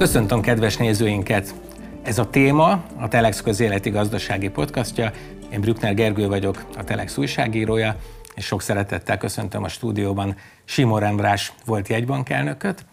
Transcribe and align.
Köszöntöm 0.00 0.40
kedves 0.40 0.76
nézőinket! 0.76 1.54
Ez 2.02 2.18
a 2.18 2.30
téma 2.30 2.84
a 2.98 3.08
Telex 3.08 3.40
közéleti 3.40 3.90
gazdasági 3.90 4.48
podcastja. 4.48 5.12
Én 5.52 5.60
Brückner 5.60 5.94
Gergő 5.94 6.28
vagyok, 6.28 6.64
a 6.76 6.84
Telex 6.84 7.16
újságírója, 7.16 7.96
és 8.34 8.44
sok 8.44 8.62
szeretettel 8.62 9.18
köszöntöm 9.18 9.62
a 9.64 9.68
stúdióban 9.68 10.36
Simor 10.64 11.02
András 11.02 11.52
volt 11.66 11.88
jegybankelnököt. 11.88 12.84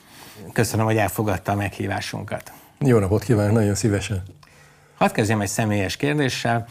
Köszönöm, 0.53 0.85
hogy 0.85 0.97
elfogadta 0.97 1.51
a 1.51 1.55
meghívásunkat. 1.55 2.51
Jó 2.79 2.99
napot 2.99 3.23
kívánok, 3.23 3.53
nagyon 3.53 3.75
szívesen. 3.75 4.23
Hadd 4.97 5.13
kezdjem 5.13 5.41
egy 5.41 5.47
személyes 5.47 5.97
kérdéssel. 5.97 6.67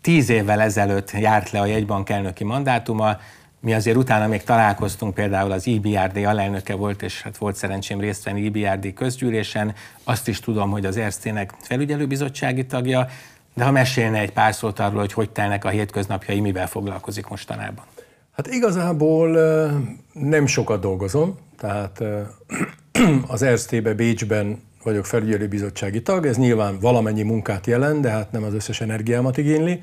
Tíz 0.00 0.28
évvel 0.28 0.60
ezelőtt 0.60 1.10
járt 1.10 1.50
le 1.50 1.60
a 1.60 1.66
jegybankelnöki 1.66 2.44
mandátuma, 2.44 3.16
mi 3.64 3.74
azért 3.74 3.96
utána 3.96 4.26
még 4.26 4.42
találkoztunk, 4.42 5.14
például 5.14 5.52
az 5.52 5.66
IBRD 5.66 6.16
e 6.16 6.28
alelnöke 6.28 6.74
volt, 6.74 7.02
és 7.02 7.22
hát 7.22 7.36
volt 7.36 7.56
szerencsém 7.56 8.00
részt 8.00 8.24
venni 8.24 8.40
IBRD 8.40 8.84
e 8.84 8.92
közgyűlésen. 8.92 9.74
Azt 10.04 10.28
is 10.28 10.40
tudom, 10.40 10.70
hogy 10.70 10.86
az 10.86 10.96
Erztének 10.96 11.52
felügyelőbizottsági 11.60 12.66
tagja, 12.66 13.06
de 13.54 13.64
ha 13.64 13.70
mesélne 13.70 14.18
egy 14.18 14.32
pár 14.32 14.54
szót 14.54 14.78
arról, 14.78 14.98
hogy 15.00 15.12
hogy 15.12 15.30
telnek 15.30 15.64
a 15.64 15.68
hétköznapjai, 15.68 16.40
mivel 16.40 16.66
foglalkozik 16.66 17.28
mostanában? 17.28 17.84
Hát 18.36 18.46
igazából 18.46 19.28
nem 20.12 20.46
sokat 20.46 20.80
dolgozom, 20.80 21.38
tehát 21.58 22.02
az 23.26 23.42
Erztébe 23.42 23.94
Bécsben 23.94 24.62
vagyok 24.82 25.06
felügyelőbizottsági 25.06 26.02
tag, 26.02 26.26
ez 26.26 26.36
nyilván 26.36 26.78
valamennyi 26.80 27.22
munkát 27.22 27.66
jelent, 27.66 28.00
de 28.00 28.10
hát 28.10 28.32
nem 28.32 28.42
az 28.42 28.54
összes 28.54 28.80
energiámat 28.80 29.36
igényli. 29.36 29.82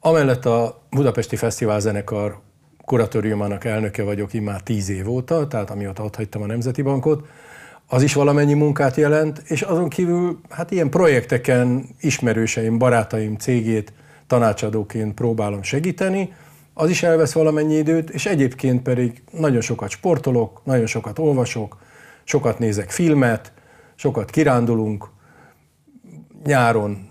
Amellett 0.00 0.46
a 0.46 0.82
Budapesti 0.90 1.36
Fesztivál 1.36 1.80
Zenekar 1.80 2.46
kuratóriumának 2.88 3.64
elnöke 3.64 4.02
vagyok 4.02 4.32
immár 4.32 4.60
tíz 4.60 4.88
év 4.88 5.08
óta, 5.08 5.46
tehát 5.46 5.70
amióta 5.70 6.04
ott 6.04 6.16
hagytam 6.16 6.42
a 6.42 6.46
Nemzeti 6.46 6.82
Bankot, 6.82 7.26
az 7.86 8.02
is 8.02 8.14
valamennyi 8.14 8.54
munkát 8.54 8.96
jelent, 8.96 9.42
és 9.44 9.62
azon 9.62 9.88
kívül 9.88 10.40
hát 10.48 10.70
ilyen 10.70 10.90
projekteken 10.90 11.84
ismerőseim, 12.00 12.78
barátaim 12.78 13.36
cégét 13.36 13.92
tanácsadóként 14.26 15.14
próbálom 15.14 15.62
segíteni, 15.62 16.32
az 16.74 16.90
is 16.90 17.02
elvesz 17.02 17.32
valamennyi 17.32 17.74
időt, 17.74 18.10
és 18.10 18.26
egyébként 18.26 18.82
pedig 18.82 19.22
nagyon 19.30 19.60
sokat 19.60 19.90
sportolok, 19.90 20.60
nagyon 20.64 20.86
sokat 20.86 21.18
olvasok, 21.18 21.78
sokat 22.24 22.58
nézek 22.58 22.90
filmet, 22.90 23.52
sokat 23.94 24.30
kirándulunk, 24.30 25.08
nyáron 26.44 27.10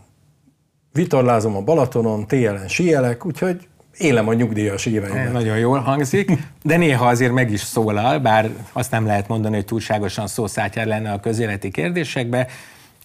vitorlázom 0.94 1.56
a 1.56 1.62
Balatonon, 1.62 2.28
télen 2.28 2.68
síelek, 2.68 3.26
úgyhogy 3.26 3.68
élem 3.98 4.28
a 4.28 4.34
nyugdíjas 4.34 4.86
éveimet. 4.86 5.32
Nagyon 5.32 5.58
jól 5.58 5.80
hangzik, 5.80 6.32
de 6.64 6.78
néha 6.78 7.08
azért 7.08 7.32
meg 7.32 7.52
is 7.52 7.60
szólal, 7.60 8.20
bár 8.20 8.50
azt 8.74 8.92
nem 8.92 9.06
lehet 9.06 9.28
mondani, 9.28 9.56
hogy 9.56 9.66
túlságosan 9.66 10.28
szószátjár 10.28 10.86
lenne 10.86 11.12
a 11.12 11.20
közéleti 11.20 11.72
kérdésekbe. 11.72 12.48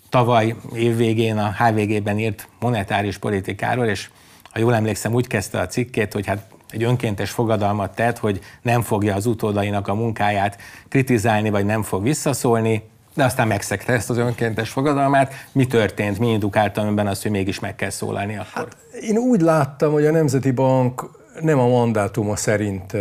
Tavaly 0.08 0.54
évvégén 0.74 1.38
a 1.38 1.54
HVG-ben 1.58 2.18
írt 2.18 2.48
monetáris 2.60 3.18
politikáról, 3.18 3.86
és 3.86 4.10
ha 4.50 4.58
jól 4.58 4.74
emlékszem, 4.74 5.14
úgy 5.14 5.26
kezdte 5.26 5.60
a 5.60 5.66
cikkét, 5.66 6.12
hogy 6.12 6.26
hát 6.26 6.46
egy 6.70 6.82
önkéntes 6.82 7.30
fogadalmat 7.30 7.94
tett, 7.94 8.18
hogy 8.18 8.40
nem 8.62 8.82
fogja 8.82 9.14
az 9.14 9.26
utódainak 9.26 9.88
a 9.88 9.94
munkáját 9.94 10.58
kritizálni, 10.88 11.50
vagy 11.50 11.64
nem 11.64 11.82
fog 11.82 12.02
visszaszólni, 12.02 12.82
de 13.14 13.24
aztán 13.24 13.46
megszegte 13.46 13.92
ezt 13.92 14.10
az 14.10 14.18
önkéntes 14.18 14.70
fogadalmát. 14.70 15.34
Mi 15.52 15.66
történt? 15.66 16.18
Mi 16.18 16.30
indukálta 16.30 16.84
önben 16.84 17.06
azt, 17.06 17.22
hogy 17.22 17.30
mégis 17.30 17.58
meg 17.58 17.76
kell 17.76 17.90
szólalni 17.90 18.36
akkor? 18.36 18.46
Hát, 18.52 18.76
én 19.02 19.16
úgy 19.16 19.40
láttam, 19.40 19.92
hogy 19.92 20.06
a 20.06 20.10
Nemzeti 20.10 20.50
Bank 20.50 21.10
nem 21.40 21.58
a 21.58 21.68
mandátuma 21.68 22.36
szerint 22.36 22.96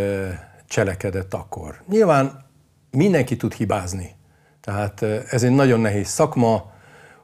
cselekedett 0.67 1.33
akkor. 1.33 1.81
Nyilván 1.89 2.45
mindenki 2.91 3.35
tud 3.35 3.53
hibázni. 3.53 4.15
Tehát 4.61 5.01
ez 5.29 5.43
egy 5.43 5.51
nagyon 5.51 5.79
nehéz 5.79 6.07
szakma, 6.07 6.71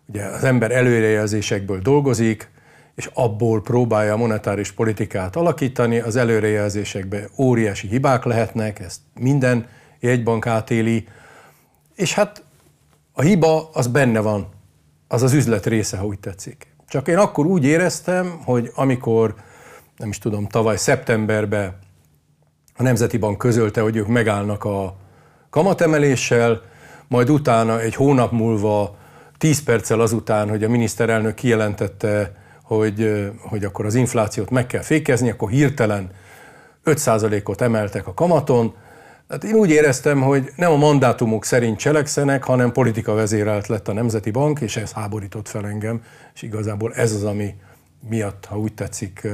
ugye 0.05 0.25
az 0.25 0.43
ember 0.43 0.71
előrejelzésekből 0.71 1.79
dolgozik, 1.79 2.49
és 2.95 3.09
abból 3.13 3.61
próbálja 3.61 4.13
a 4.13 4.17
monetáris 4.17 4.71
politikát 4.71 5.35
alakítani, 5.35 5.99
az 5.99 6.15
előrejelzésekben 6.15 7.29
óriási 7.37 7.87
hibák 7.87 8.23
lehetnek, 8.23 8.79
ezt 8.79 8.99
minden 9.19 9.67
jegybank 9.99 10.47
átéli, 10.47 11.07
és 11.95 12.13
hát 12.13 12.43
a 13.13 13.21
hiba 13.21 13.69
az 13.73 13.87
benne 13.87 14.19
van, 14.19 14.49
az 15.07 15.23
az 15.23 15.33
üzlet 15.33 15.65
része, 15.65 15.97
ha 15.97 16.05
úgy 16.05 16.19
tetszik. 16.19 16.76
Csak 16.87 17.07
én 17.07 17.17
akkor 17.17 17.45
úgy 17.45 17.65
éreztem, 17.65 18.41
hogy 18.43 18.71
amikor, 18.75 19.35
nem 19.97 20.09
is 20.09 20.17
tudom, 20.17 20.47
tavaly 20.47 20.77
szeptemberben 20.77 21.77
a 22.77 22.83
Nemzeti 22.83 23.17
Bank 23.17 23.37
közölte, 23.37 23.81
hogy 23.81 23.95
ők 23.95 24.07
megállnak 24.07 24.63
a 24.63 24.95
kamatemeléssel, 25.49 26.61
majd 27.07 27.29
utána 27.29 27.79
egy 27.79 27.95
hónap 27.95 28.31
múlva, 28.31 28.97
tíz 29.37 29.63
perccel 29.63 29.99
azután, 29.99 30.49
hogy 30.49 30.63
a 30.63 30.69
miniszterelnök 30.69 31.35
kijelentette, 31.35 32.35
hogy, 32.63 33.29
hogy 33.39 33.63
akkor 33.63 33.85
az 33.85 33.95
inflációt 33.95 34.49
meg 34.49 34.67
kell 34.67 34.81
fékezni, 34.81 35.29
akkor 35.29 35.49
hirtelen 35.49 36.11
5%-ot 36.85 37.61
emeltek 37.61 38.07
a 38.07 38.13
kamaton, 38.13 38.73
Hát 39.29 39.43
én 39.43 39.53
úgy 39.53 39.69
éreztem, 39.69 40.21
hogy 40.21 40.51
nem 40.55 40.71
a 40.71 40.75
mandátumok 40.75 41.45
szerint 41.45 41.77
cselekszenek, 41.77 42.43
hanem 42.43 42.71
politika 42.71 43.13
vezérelt 43.13 43.67
lett 43.67 43.87
a 43.87 43.93
Nemzeti 43.93 44.31
Bank, 44.31 44.59
és 44.59 44.77
ez 44.77 44.91
háborított 44.91 45.47
fel 45.47 45.67
engem, 45.67 46.01
és 46.33 46.41
igazából 46.41 46.93
ez 46.93 47.13
az, 47.13 47.23
ami 47.23 47.55
miatt, 48.09 48.45
ha 48.45 48.59
úgy 48.59 48.73
tetszik, 48.73 49.27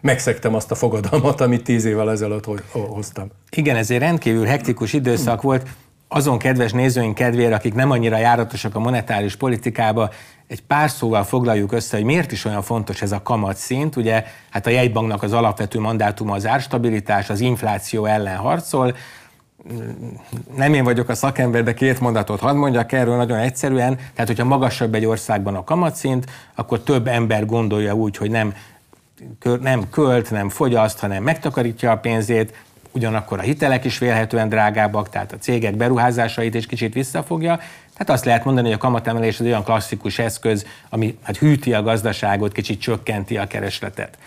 megszektem 0.00 0.54
azt 0.54 0.70
a 0.70 0.74
fogadalmat, 0.74 1.40
amit 1.40 1.64
tíz 1.64 1.84
évvel 1.84 2.10
ezelőtt 2.10 2.46
hoztam. 2.72 3.30
Igen, 3.50 3.76
ez 3.76 3.90
egy 3.90 3.98
rendkívül 3.98 4.44
hektikus 4.44 4.92
időszak 4.92 5.42
volt. 5.42 5.68
Azon 6.08 6.38
kedves 6.38 6.72
nézőink 6.72 7.14
kedvére, 7.14 7.54
akik 7.54 7.74
nem 7.74 7.90
annyira 7.90 8.18
járatosak 8.18 8.74
a 8.74 8.78
monetáris 8.78 9.36
politikába, 9.36 10.10
egy 10.46 10.62
pár 10.62 10.90
szóval 10.90 11.24
foglaljuk 11.24 11.72
össze, 11.72 11.96
hogy 11.96 12.04
miért 12.04 12.32
is 12.32 12.44
olyan 12.44 12.62
fontos 12.62 13.02
ez 13.02 13.12
a 13.12 13.22
kamatszint. 13.22 13.96
Ugye 13.96 14.24
hát 14.50 14.66
a 14.66 14.70
jegybanknak 14.70 15.22
az 15.22 15.32
alapvető 15.32 15.80
mandátuma 15.80 16.34
az 16.34 16.46
árstabilitás, 16.46 17.30
az 17.30 17.40
infláció 17.40 18.04
ellen 18.04 18.36
harcol, 18.36 18.94
nem 20.56 20.74
én 20.74 20.84
vagyok 20.84 21.08
a 21.08 21.14
szakember, 21.14 21.62
de 21.62 21.74
két 21.74 22.00
mondatot 22.00 22.40
hadd 22.40 22.56
mondjak 22.56 22.92
erről 22.92 23.16
nagyon 23.16 23.38
egyszerűen. 23.38 23.96
Tehát, 23.96 24.26
hogyha 24.26 24.44
magasabb 24.44 24.94
egy 24.94 25.04
országban 25.04 25.54
a 25.54 25.64
kamatszint, 25.64 26.26
akkor 26.54 26.80
több 26.80 27.06
ember 27.06 27.46
gondolja 27.46 27.94
úgy, 27.94 28.16
hogy 28.16 28.30
nem, 28.30 28.54
nem 29.60 29.90
költ, 29.90 30.30
nem 30.30 30.48
fogyaszt, 30.48 30.98
hanem 30.98 31.22
megtakarítja 31.22 31.90
a 31.90 31.96
pénzét, 31.96 32.54
ugyanakkor 32.92 33.38
a 33.38 33.42
hitelek 33.42 33.84
is 33.84 33.98
vélhetően 33.98 34.48
drágábbak, 34.48 35.08
tehát 35.08 35.32
a 35.32 35.38
cégek 35.38 35.76
beruházásait 35.76 36.54
is 36.54 36.66
kicsit 36.66 36.94
visszafogja. 36.94 37.56
Tehát 37.92 38.10
azt 38.10 38.24
lehet 38.24 38.44
mondani, 38.44 38.66
hogy 38.66 38.76
a 38.76 38.80
kamatemelés 38.80 39.40
az 39.40 39.46
olyan 39.46 39.64
klasszikus 39.64 40.18
eszköz, 40.18 40.66
ami 40.88 41.18
hát 41.22 41.36
hűti 41.36 41.74
a 41.74 41.82
gazdaságot, 41.82 42.52
kicsit 42.52 42.80
csökkenti 42.80 43.36
a 43.36 43.46
keresletet. 43.46 44.18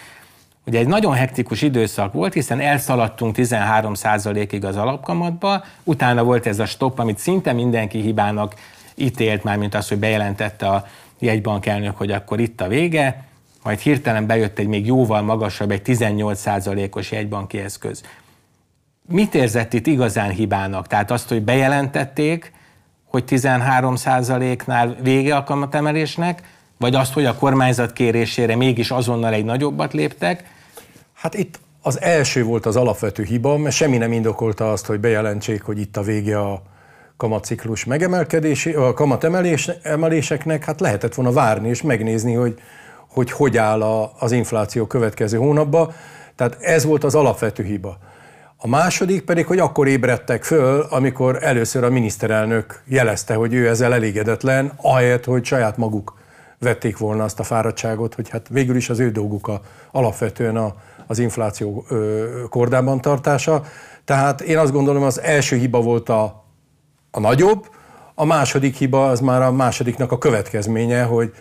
Ugye 0.67 0.79
egy 0.79 0.87
nagyon 0.87 1.13
hektikus 1.13 1.61
időszak 1.61 2.13
volt, 2.13 2.33
hiszen 2.33 2.59
elszaladtunk 2.59 3.35
13%-ig 3.37 4.65
az 4.65 4.75
alapkamatba, 4.75 5.63
utána 5.83 6.23
volt 6.23 6.45
ez 6.45 6.59
a 6.59 6.65
stop, 6.65 6.99
amit 6.99 7.17
szinte 7.17 7.53
mindenki 7.53 8.01
hibának 8.01 8.53
ítélt, 8.95 9.43
már 9.43 9.57
mint 9.57 9.75
az, 9.75 9.87
hogy 9.87 9.97
bejelentette 9.97 10.67
a 10.67 10.85
jegybankelnök, 11.19 11.97
hogy 11.97 12.11
akkor 12.11 12.39
itt 12.39 12.61
a 12.61 12.67
vége, 12.67 13.23
majd 13.63 13.79
hirtelen 13.79 14.25
bejött 14.25 14.59
egy 14.59 14.67
még 14.67 14.85
jóval 14.85 15.21
magasabb, 15.21 15.71
egy 15.71 15.81
18%-os 15.85 17.11
jegybanki 17.11 17.57
eszköz. 17.57 18.03
Mit 19.09 19.35
érzett 19.35 19.73
itt 19.73 19.87
igazán 19.87 20.29
hibának? 20.29 20.87
Tehát 20.87 21.11
azt, 21.11 21.29
hogy 21.29 21.41
bejelentették, 21.41 22.51
hogy 23.05 23.23
13%-nál 23.27 24.95
vége 25.01 25.35
a 25.35 25.43
kamatemelésnek, 25.43 26.43
vagy 26.77 26.95
azt, 26.95 27.13
hogy 27.13 27.25
a 27.25 27.35
kormányzat 27.35 27.93
kérésére 27.93 28.55
mégis 28.55 28.91
azonnal 28.91 29.33
egy 29.33 29.45
nagyobbat 29.45 29.93
léptek, 29.93 30.55
Hát 31.17 31.33
itt 31.33 31.59
az 31.81 32.01
első 32.01 32.43
volt 32.43 32.65
az 32.65 32.75
alapvető 32.75 33.23
hiba, 33.23 33.57
mert 33.57 33.75
semmi 33.75 33.97
nem 33.97 34.11
indokolta 34.11 34.71
azt, 34.71 34.85
hogy 34.85 34.99
bejelentsék, 34.99 35.61
hogy 35.61 35.79
itt 35.79 35.97
a 35.97 36.01
vége 36.01 36.39
a 36.39 36.61
kamatciklus 37.17 37.85
megemelkedési, 37.85 38.73
a 38.73 38.93
kamatemeléseknek, 38.93 40.63
hát 40.63 40.79
lehetett 40.79 41.15
volna 41.15 41.31
várni 41.31 41.69
és 41.69 41.81
megnézni, 41.81 42.33
hogy 42.33 42.59
hogy, 43.07 43.31
hogy 43.31 43.57
áll 43.57 43.81
a, 43.81 44.11
az 44.19 44.31
infláció 44.31 44.85
következő 44.85 45.37
hónapban. 45.37 45.93
Tehát 46.35 46.57
ez 46.61 46.85
volt 46.85 47.03
az 47.03 47.15
alapvető 47.15 47.63
hiba. 47.63 47.97
A 48.57 48.67
második 48.67 49.21
pedig, 49.21 49.45
hogy 49.45 49.59
akkor 49.59 49.87
ébredtek 49.87 50.43
föl, 50.43 50.85
amikor 50.89 51.43
először 51.43 51.83
a 51.83 51.89
miniszterelnök 51.89 52.81
jelezte, 52.85 53.33
hogy 53.33 53.53
ő 53.53 53.67
ezzel 53.67 53.93
elégedetlen, 53.93 54.73
ahelyett, 54.81 55.25
hogy 55.25 55.45
saját 55.45 55.77
maguk 55.77 56.13
vették 56.59 56.97
volna 56.97 57.23
azt 57.23 57.39
a 57.39 57.43
fáradtságot, 57.43 58.13
hogy 58.13 58.29
hát 58.29 58.47
végül 58.49 58.75
is 58.75 58.89
az 58.89 58.99
ő 58.99 59.11
dolguk 59.11 59.47
a, 59.47 59.61
alapvetően 59.91 60.55
a, 60.55 60.75
az 61.07 61.19
infláció 61.19 61.85
kordában 62.49 63.01
tartása. 63.01 63.63
Tehát 64.05 64.41
én 64.41 64.57
azt 64.57 64.71
gondolom, 64.71 65.03
az 65.03 65.21
első 65.21 65.55
hiba 65.57 65.81
volt 65.81 66.09
a, 66.09 66.43
a 67.11 67.19
nagyobb, 67.19 67.69
a 68.15 68.25
második 68.25 68.75
hiba 68.75 69.09
az 69.09 69.19
már 69.19 69.41
a 69.41 69.51
másodiknak 69.51 70.11
a 70.11 70.17
következménye, 70.17 71.03
hogy 71.03 71.33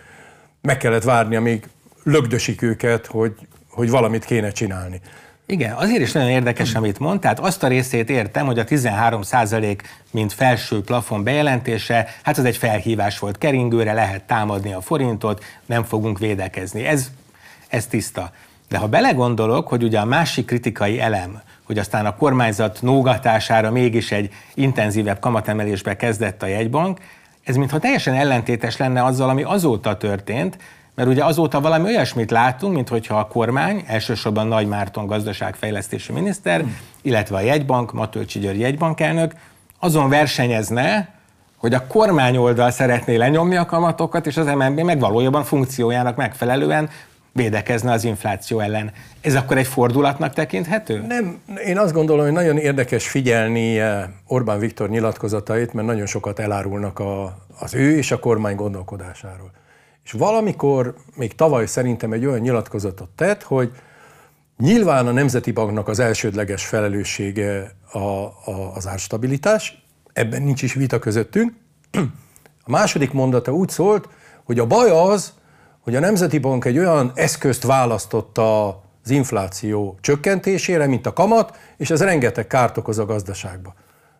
meg 0.61 0.77
kellett 0.77 1.03
várni, 1.03 1.35
amíg 1.35 1.69
lögdösik 2.03 2.61
őket, 2.61 3.05
hogy, 3.05 3.33
hogy 3.69 3.89
valamit 3.89 4.25
kéne 4.25 4.51
csinálni. 4.51 5.01
Igen, 5.45 5.73
azért 5.73 6.01
is 6.01 6.11
nagyon 6.11 6.29
érdekes, 6.29 6.75
amit 6.75 6.99
mond. 6.99 7.19
Tehát 7.19 7.39
azt 7.39 7.63
a 7.63 7.67
részét 7.67 8.09
értem, 8.09 8.45
hogy 8.45 8.59
a 8.59 8.63
13% 8.63 9.79
mint 10.11 10.33
felső 10.33 10.81
plafon 10.81 11.23
bejelentése, 11.23 12.07
hát 12.23 12.37
az 12.37 12.45
egy 12.45 12.57
felhívás 12.57 13.19
volt 13.19 13.37
keringőre, 13.37 13.93
lehet 13.93 14.23
támadni 14.23 14.73
a 14.73 14.81
forintot, 14.81 15.43
nem 15.65 15.83
fogunk 15.83 16.19
védekezni. 16.19 16.85
Ez, 16.85 17.11
ez 17.67 17.87
tiszta. 17.87 18.31
De 18.69 18.77
ha 18.77 18.87
belegondolok, 18.87 19.67
hogy 19.67 19.83
ugye 19.83 19.99
a 19.99 20.05
másik 20.05 20.45
kritikai 20.45 20.99
elem, 20.99 21.41
hogy 21.63 21.77
aztán 21.77 22.05
a 22.05 22.15
kormányzat 22.15 22.81
nógatására 22.81 23.71
mégis 23.71 24.11
egy 24.11 24.33
intenzívebb 24.53 25.19
kamatemelésbe 25.19 25.95
kezdett 25.95 26.43
a 26.43 26.47
jegybank, 26.47 26.99
ez 27.43 27.55
mintha 27.55 27.79
teljesen 27.79 28.13
ellentétes 28.13 28.77
lenne 28.77 29.03
azzal, 29.03 29.29
ami 29.29 29.43
azóta 29.43 29.97
történt, 29.97 30.57
mert 30.95 31.09
ugye 31.09 31.23
azóta 31.23 31.61
valami 31.61 31.85
olyasmit 31.85 32.31
látunk, 32.31 32.73
mint 32.73 32.89
hogyha 32.89 33.19
a 33.19 33.27
kormány, 33.27 33.83
elsősorban 33.87 34.47
Nagy 34.47 34.67
Márton 34.67 35.05
gazdaságfejlesztési 35.05 36.11
miniszter, 36.11 36.63
illetve 37.01 37.35
a 37.35 37.41
jegybank, 37.41 37.93
Matölcsi 37.93 38.39
György 38.39 38.59
jegybankelnök 38.59 39.33
azon 39.79 40.09
versenyezne, 40.09 41.09
hogy 41.57 41.73
a 41.73 41.87
kormány 41.87 42.37
oldal 42.37 42.71
szeretné 42.71 43.15
lenyomni 43.15 43.55
a 43.55 43.65
kamatokat, 43.65 44.27
és 44.27 44.37
az 44.37 44.45
MNB 44.45 44.79
meg 44.79 44.99
valójában 44.99 45.43
funkciójának 45.43 46.15
megfelelően 46.15 46.89
védekezne 47.37 47.91
az 47.91 48.03
infláció 48.03 48.59
ellen. 48.59 48.91
Ez 49.21 49.35
akkor 49.35 49.57
egy 49.57 49.67
fordulatnak 49.67 50.33
tekinthető? 50.33 51.01
Nem, 51.07 51.39
én 51.65 51.77
azt 51.77 51.93
gondolom, 51.93 52.23
hogy 52.23 52.33
nagyon 52.33 52.57
érdekes 52.57 53.07
figyelni 53.07 53.79
eh, 53.79 54.03
Orbán 54.27 54.59
Viktor 54.59 54.89
nyilatkozatait, 54.89 55.73
mert 55.73 55.87
nagyon 55.87 56.05
sokat 56.05 56.39
elárulnak 56.39 56.99
a, 56.99 57.37
az 57.59 57.73
ő 57.73 57.97
és 57.97 58.11
a 58.11 58.19
kormány 58.19 58.55
gondolkodásáról. 58.55 59.51
És 60.03 60.11
valamikor, 60.11 60.95
még 61.15 61.35
tavaly 61.35 61.65
szerintem 61.65 62.11
egy 62.11 62.25
olyan 62.25 62.39
nyilatkozatot 62.39 63.09
tett, 63.09 63.43
hogy 63.43 63.71
nyilván 64.57 65.07
a 65.07 65.11
Nemzeti 65.11 65.51
Banknak 65.51 65.87
az 65.87 65.99
elsődleges 65.99 66.65
felelőssége 66.65 67.71
a, 67.91 67.97
a, 67.97 68.71
az 68.75 68.87
árstabilitás, 68.87 69.85
ebben 70.13 70.41
nincs 70.41 70.61
is 70.61 70.73
vita 70.73 70.99
közöttünk. 70.99 71.53
A 72.63 72.69
második 72.69 73.11
mondata 73.11 73.51
úgy 73.51 73.69
szólt, 73.69 74.09
hogy 74.43 74.59
a 74.59 74.65
baj 74.65 74.89
az, 74.89 75.33
hogy 75.87 75.95
a 75.95 75.99
Nemzeti 75.99 76.37
Bank 76.37 76.65
egy 76.65 76.77
olyan 76.77 77.11
eszközt 77.15 77.63
választotta 77.63 78.67
az 79.03 79.09
infláció 79.09 79.97
csökkentésére, 80.01 80.87
mint 80.87 81.05
a 81.05 81.13
kamat, 81.13 81.57
és 81.77 81.89
ez 81.89 82.01
rengeteg 82.01 82.47
kárt 82.47 82.77
okoz 82.77 82.99
a 82.99 83.05
gazdaságba. 83.05 83.73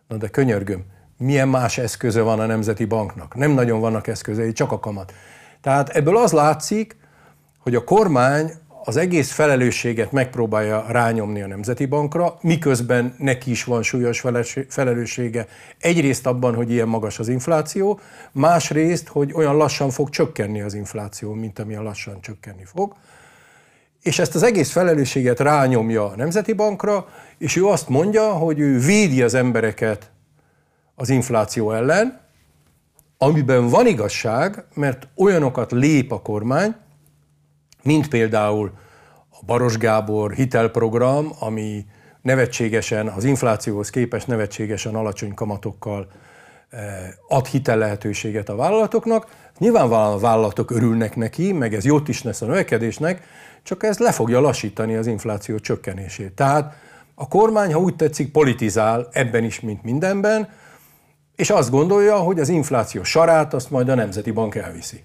Na 0.06 0.16
de 0.16 0.28
könyörgöm, 0.28 0.84
milyen 1.18 1.48
más 1.48 1.78
eszköze 1.78 2.20
van 2.20 2.40
a 2.40 2.46
Nemzeti 2.46 2.84
Banknak? 2.84 3.34
Nem 3.34 3.50
nagyon 3.50 3.80
vannak 3.80 4.06
eszközei, 4.06 4.52
csak 4.52 4.72
a 4.72 4.78
kamat. 4.78 5.12
Tehát 5.60 5.88
ebből 5.88 6.16
az 6.16 6.32
látszik, 6.32 6.96
hogy 7.58 7.74
a 7.74 7.84
kormány 7.84 8.52
az 8.88 8.96
egész 8.96 9.30
felelősséget 9.30 10.12
megpróbálja 10.12 10.84
rányomni 10.88 11.42
a 11.42 11.46
Nemzeti 11.46 11.86
Bankra, 11.86 12.38
miközben 12.40 13.14
neki 13.18 13.50
is 13.50 13.64
van 13.64 13.82
súlyos 13.82 14.24
felelőssége. 14.68 15.46
Egyrészt 15.78 16.26
abban, 16.26 16.54
hogy 16.54 16.70
ilyen 16.70 16.88
magas 16.88 17.18
az 17.18 17.28
infláció, 17.28 18.00
másrészt, 18.32 19.08
hogy 19.08 19.32
olyan 19.34 19.56
lassan 19.56 19.90
fog 19.90 20.10
csökkenni 20.10 20.60
az 20.60 20.74
infláció, 20.74 21.32
mint 21.32 21.58
amilyen 21.58 21.82
lassan 21.82 22.20
csökkenni 22.20 22.64
fog. 22.64 22.94
És 24.02 24.18
ezt 24.18 24.34
az 24.34 24.42
egész 24.42 24.70
felelősséget 24.70 25.40
rányomja 25.40 26.08
a 26.08 26.16
Nemzeti 26.16 26.52
Bankra, 26.52 27.08
és 27.38 27.56
ő 27.56 27.66
azt 27.66 27.88
mondja, 27.88 28.32
hogy 28.32 28.58
ő 28.58 28.78
védi 28.78 29.22
az 29.22 29.34
embereket 29.34 30.10
az 30.94 31.08
infláció 31.08 31.72
ellen, 31.72 32.20
amiben 33.18 33.68
van 33.68 33.86
igazság, 33.86 34.64
mert 34.74 35.08
olyanokat 35.16 35.72
lép 35.72 36.12
a 36.12 36.22
kormány, 36.22 36.74
mint 37.88 38.08
például 38.08 38.72
a 39.30 39.44
Baros 39.46 39.76
Gábor 39.78 40.32
hitelprogram, 40.32 41.32
ami 41.38 41.86
nevetségesen, 42.22 43.08
az 43.08 43.24
inflációhoz 43.24 43.90
képest 43.90 44.26
nevetségesen 44.26 44.94
alacsony 44.94 45.34
kamatokkal 45.34 46.06
eh, 46.70 46.80
ad 47.28 47.46
hitel 47.46 47.78
lehetőséget 47.78 48.48
a 48.48 48.56
vállalatoknak. 48.56 49.26
Nyilvánvalóan 49.58 50.12
a 50.12 50.18
vállalatok 50.18 50.70
örülnek 50.70 51.16
neki, 51.16 51.52
meg 51.52 51.74
ez 51.74 51.84
jót 51.84 52.08
is 52.08 52.22
lesz 52.22 52.42
a 52.42 52.46
növekedésnek, 52.46 53.22
csak 53.62 53.82
ez 53.82 53.98
le 53.98 54.12
fogja 54.12 54.40
lassítani 54.40 54.94
az 54.94 55.06
infláció 55.06 55.58
csökkenését. 55.58 56.32
Tehát 56.32 56.74
a 57.14 57.28
kormány, 57.28 57.72
ha 57.72 57.80
úgy 57.80 57.96
tetszik, 57.96 58.32
politizál 58.32 59.08
ebben 59.12 59.44
is, 59.44 59.60
mint 59.60 59.82
mindenben, 59.82 60.48
és 61.38 61.50
azt 61.50 61.70
gondolja, 61.70 62.16
hogy 62.16 62.38
az 62.40 62.48
infláció 62.48 63.02
sarát 63.02 63.54
azt 63.54 63.70
majd 63.70 63.88
a 63.88 63.94
Nemzeti 63.94 64.30
Bank 64.30 64.54
elviszi. 64.54 65.02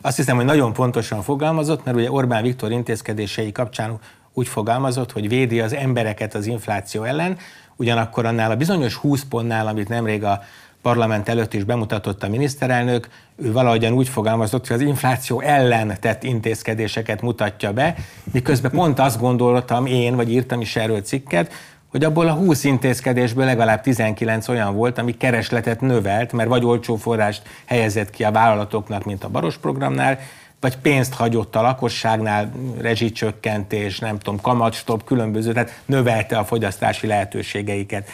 Azt 0.00 0.16
hiszem, 0.16 0.36
hogy 0.36 0.44
nagyon 0.44 0.72
pontosan 0.72 1.22
fogalmazott, 1.22 1.84
mert 1.84 1.96
ugye 1.96 2.10
Orbán 2.10 2.42
Viktor 2.42 2.70
intézkedései 2.70 3.52
kapcsán 3.52 3.98
úgy 4.32 4.48
fogalmazott, 4.48 5.12
hogy 5.12 5.28
védi 5.28 5.60
az 5.60 5.72
embereket 5.72 6.34
az 6.34 6.46
infláció 6.46 7.02
ellen, 7.02 7.38
ugyanakkor 7.76 8.26
annál 8.26 8.50
a 8.50 8.56
bizonyos 8.56 8.94
20 8.94 9.22
pontnál, 9.22 9.66
amit 9.66 9.88
nemrég 9.88 10.24
a 10.24 10.42
parlament 10.82 11.28
előtt 11.28 11.54
is 11.54 11.64
bemutatott 11.64 12.22
a 12.22 12.28
miniszterelnök, 12.28 13.08
ő 13.36 13.52
valahogyan 13.52 13.92
úgy 13.92 14.08
fogalmazott, 14.08 14.66
hogy 14.66 14.76
az 14.76 14.82
infláció 14.82 15.40
ellen 15.40 15.96
tett 16.00 16.22
intézkedéseket 16.22 17.22
mutatja 17.22 17.72
be, 17.72 17.94
miközben 18.32 18.70
pont 18.70 18.98
azt 18.98 19.20
gondoltam 19.20 19.86
én, 19.86 20.16
vagy 20.16 20.32
írtam 20.32 20.60
is 20.60 20.76
erről 20.76 21.00
cikket, 21.00 21.52
hogy 21.90 22.04
abból 22.04 22.28
a 22.28 22.32
20 22.32 22.64
intézkedésből 22.64 23.44
legalább 23.44 23.80
19 23.80 24.48
olyan 24.48 24.74
volt, 24.74 24.98
ami 24.98 25.16
keresletet 25.16 25.80
növelt, 25.80 26.32
mert 26.32 26.48
vagy 26.48 26.64
olcsó 26.64 26.96
forrást 26.96 27.42
helyezett 27.64 28.10
ki 28.10 28.24
a 28.24 28.30
vállalatoknak, 28.30 29.04
mint 29.04 29.24
a 29.24 29.28
Baros 29.28 29.56
programnál, 29.56 30.18
vagy 30.60 30.76
pénzt 30.76 31.14
hagyott 31.14 31.56
a 31.56 31.62
lakosságnál, 31.62 32.52
rezsicsökkentés, 32.80 33.98
nem 33.98 34.18
tudom, 34.18 34.40
kamatstop, 34.40 35.04
különböző, 35.04 35.52
tehát 35.52 35.80
növelte 35.84 36.38
a 36.38 36.44
fogyasztási 36.44 37.06
lehetőségeiket. 37.06 38.08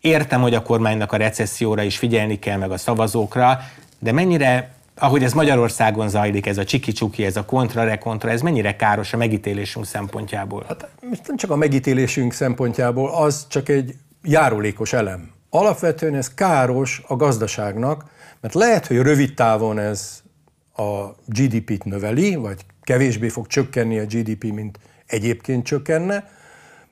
Értem, 0.00 0.40
hogy 0.40 0.54
a 0.54 0.62
kormánynak 0.62 1.12
a 1.12 1.16
recesszióra 1.16 1.82
is 1.82 1.96
figyelni 1.96 2.38
kell, 2.38 2.56
meg 2.56 2.70
a 2.70 2.78
szavazókra, 2.78 3.60
de 3.98 4.12
mennyire 4.12 4.70
ahogy 5.00 5.22
ez 5.22 5.32
Magyarországon 5.32 6.08
zajlik, 6.08 6.46
ez 6.46 6.58
a 6.58 6.64
csiki-csuki, 6.64 7.24
ez 7.24 7.36
a 7.36 7.44
kontra-rekontra, 7.44 8.30
ez 8.30 8.40
mennyire 8.40 8.76
káros 8.76 9.12
a 9.12 9.16
megítélésünk 9.16 9.86
szempontjából? 9.86 10.64
Hát 10.68 10.88
nem 11.26 11.36
csak 11.36 11.50
a 11.50 11.56
megítélésünk 11.56 12.32
szempontjából, 12.32 13.10
az 13.10 13.46
csak 13.48 13.68
egy 13.68 13.94
járulékos 14.22 14.92
elem. 14.92 15.30
Alapvetően 15.50 16.14
ez 16.14 16.34
káros 16.34 17.02
a 17.06 17.16
gazdaságnak, 17.16 18.04
mert 18.40 18.54
lehet, 18.54 18.86
hogy 18.86 18.96
rövid 18.96 19.34
távon 19.34 19.78
ez 19.78 20.22
a 20.76 21.06
GDP-t 21.26 21.84
növeli, 21.84 22.34
vagy 22.34 22.60
kevésbé 22.82 23.28
fog 23.28 23.46
csökkenni 23.46 23.98
a 23.98 24.04
GDP, 24.04 24.44
mint 24.44 24.78
egyébként 25.06 25.64
csökkenne, 25.64 26.30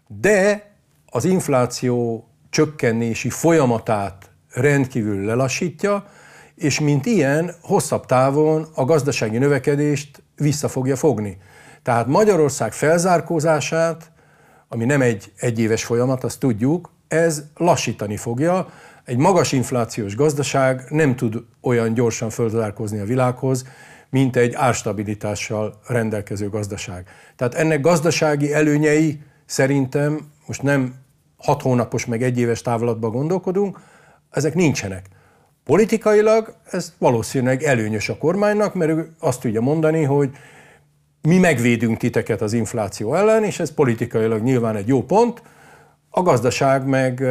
de 0.07 0.71
az 1.11 1.25
infláció 1.25 2.27
csökkenési 2.51 3.31
folyamatát 3.31 4.31
rendkívül 4.53 5.25
lelassítja, 5.25 6.07
és 6.59 6.81
mint 6.81 7.07
ilyen 7.07 7.55
hosszabb 7.63 8.07
távon 8.07 8.67
a 8.75 8.85
gazdasági 8.85 9.39
növekedést 9.39 10.23
vissza 10.37 10.69
fogja 10.69 10.97
fogni. 10.97 11.39
Tehát 11.83 12.07
Magyarország 12.07 12.73
felzárkózását, 12.73 14.11
ami 14.69 14.85
nem 14.85 15.03
egy 15.03 15.33
egyéves 15.37 15.85
folyamat, 15.85 16.25
azt 16.25 16.41
tudjuk, 16.41 16.93
ez 17.09 17.43
lassítani 17.57 18.17
fogja. 18.17 18.69
Egy 19.05 19.17
magas 19.17 19.53
inflációs 19.53 20.17
gazdaság 20.17 20.85
nem 20.89 21.17
tud 21.17 21.45
olyan 21.61 21.95
gyorsan 21.95 22.31
fölzárkózni 22.31 22.99
a 22.99 23.05
világhoz, 23.05 23.65
mint 24.11 24.37
egy 24.37 24.55
árstabilitással 24.55 25.81
rendelkező 25.87 26.49
gazdaság. 26.49 27.07
Tehát 27.37 27.55
ennek 27.55 27.81
gazdasági 27.81 28.53
előnyei 28.53 29.23
szerintem, 29.47 30.21
most 30.47 30.63
nem 30.63 30.95
hat 31.37 31.63
hónapos 31.63 32.07
meg 32.07 32.23
egy 32.23 32.39
éves 32.39 32.63
távlatban 32.63 33.11
gondolkodunk, 33.11 33.81
ezek 34.31 34.55
nincsenek. 34.55 35.07
Politikailag 35.69 36.55
ez 36.71 36.93
valószínűleg 36.99 37.63
előnyös 37.63 38.09
a 38.09 38.17
kormánynak, 38.17 38.75
mert 38.75 38.91
ő 38.91 39.11
azt 39.19 39.41
tudja 39.41 39.61
mondani, 39.61 40.03
hogy 40.03 40.31
mi 41.23 41.39
megvédünk 41.39 41.99
titeket 41.99 42.41
az 42.41 42.53
infláció 42.53 43.15
ellen, 43.15 43.45
és 43.45 43.61
ez 43.61 43.75
politikailag 43.75 44.43
nyilván 44.43 44.77
egy 44.77 44.89
jó 44.89 45.03
pont, 45.03 45.43
a 46.11 46.23
gazdaság 46.23 46.87
meg 46.87 47.25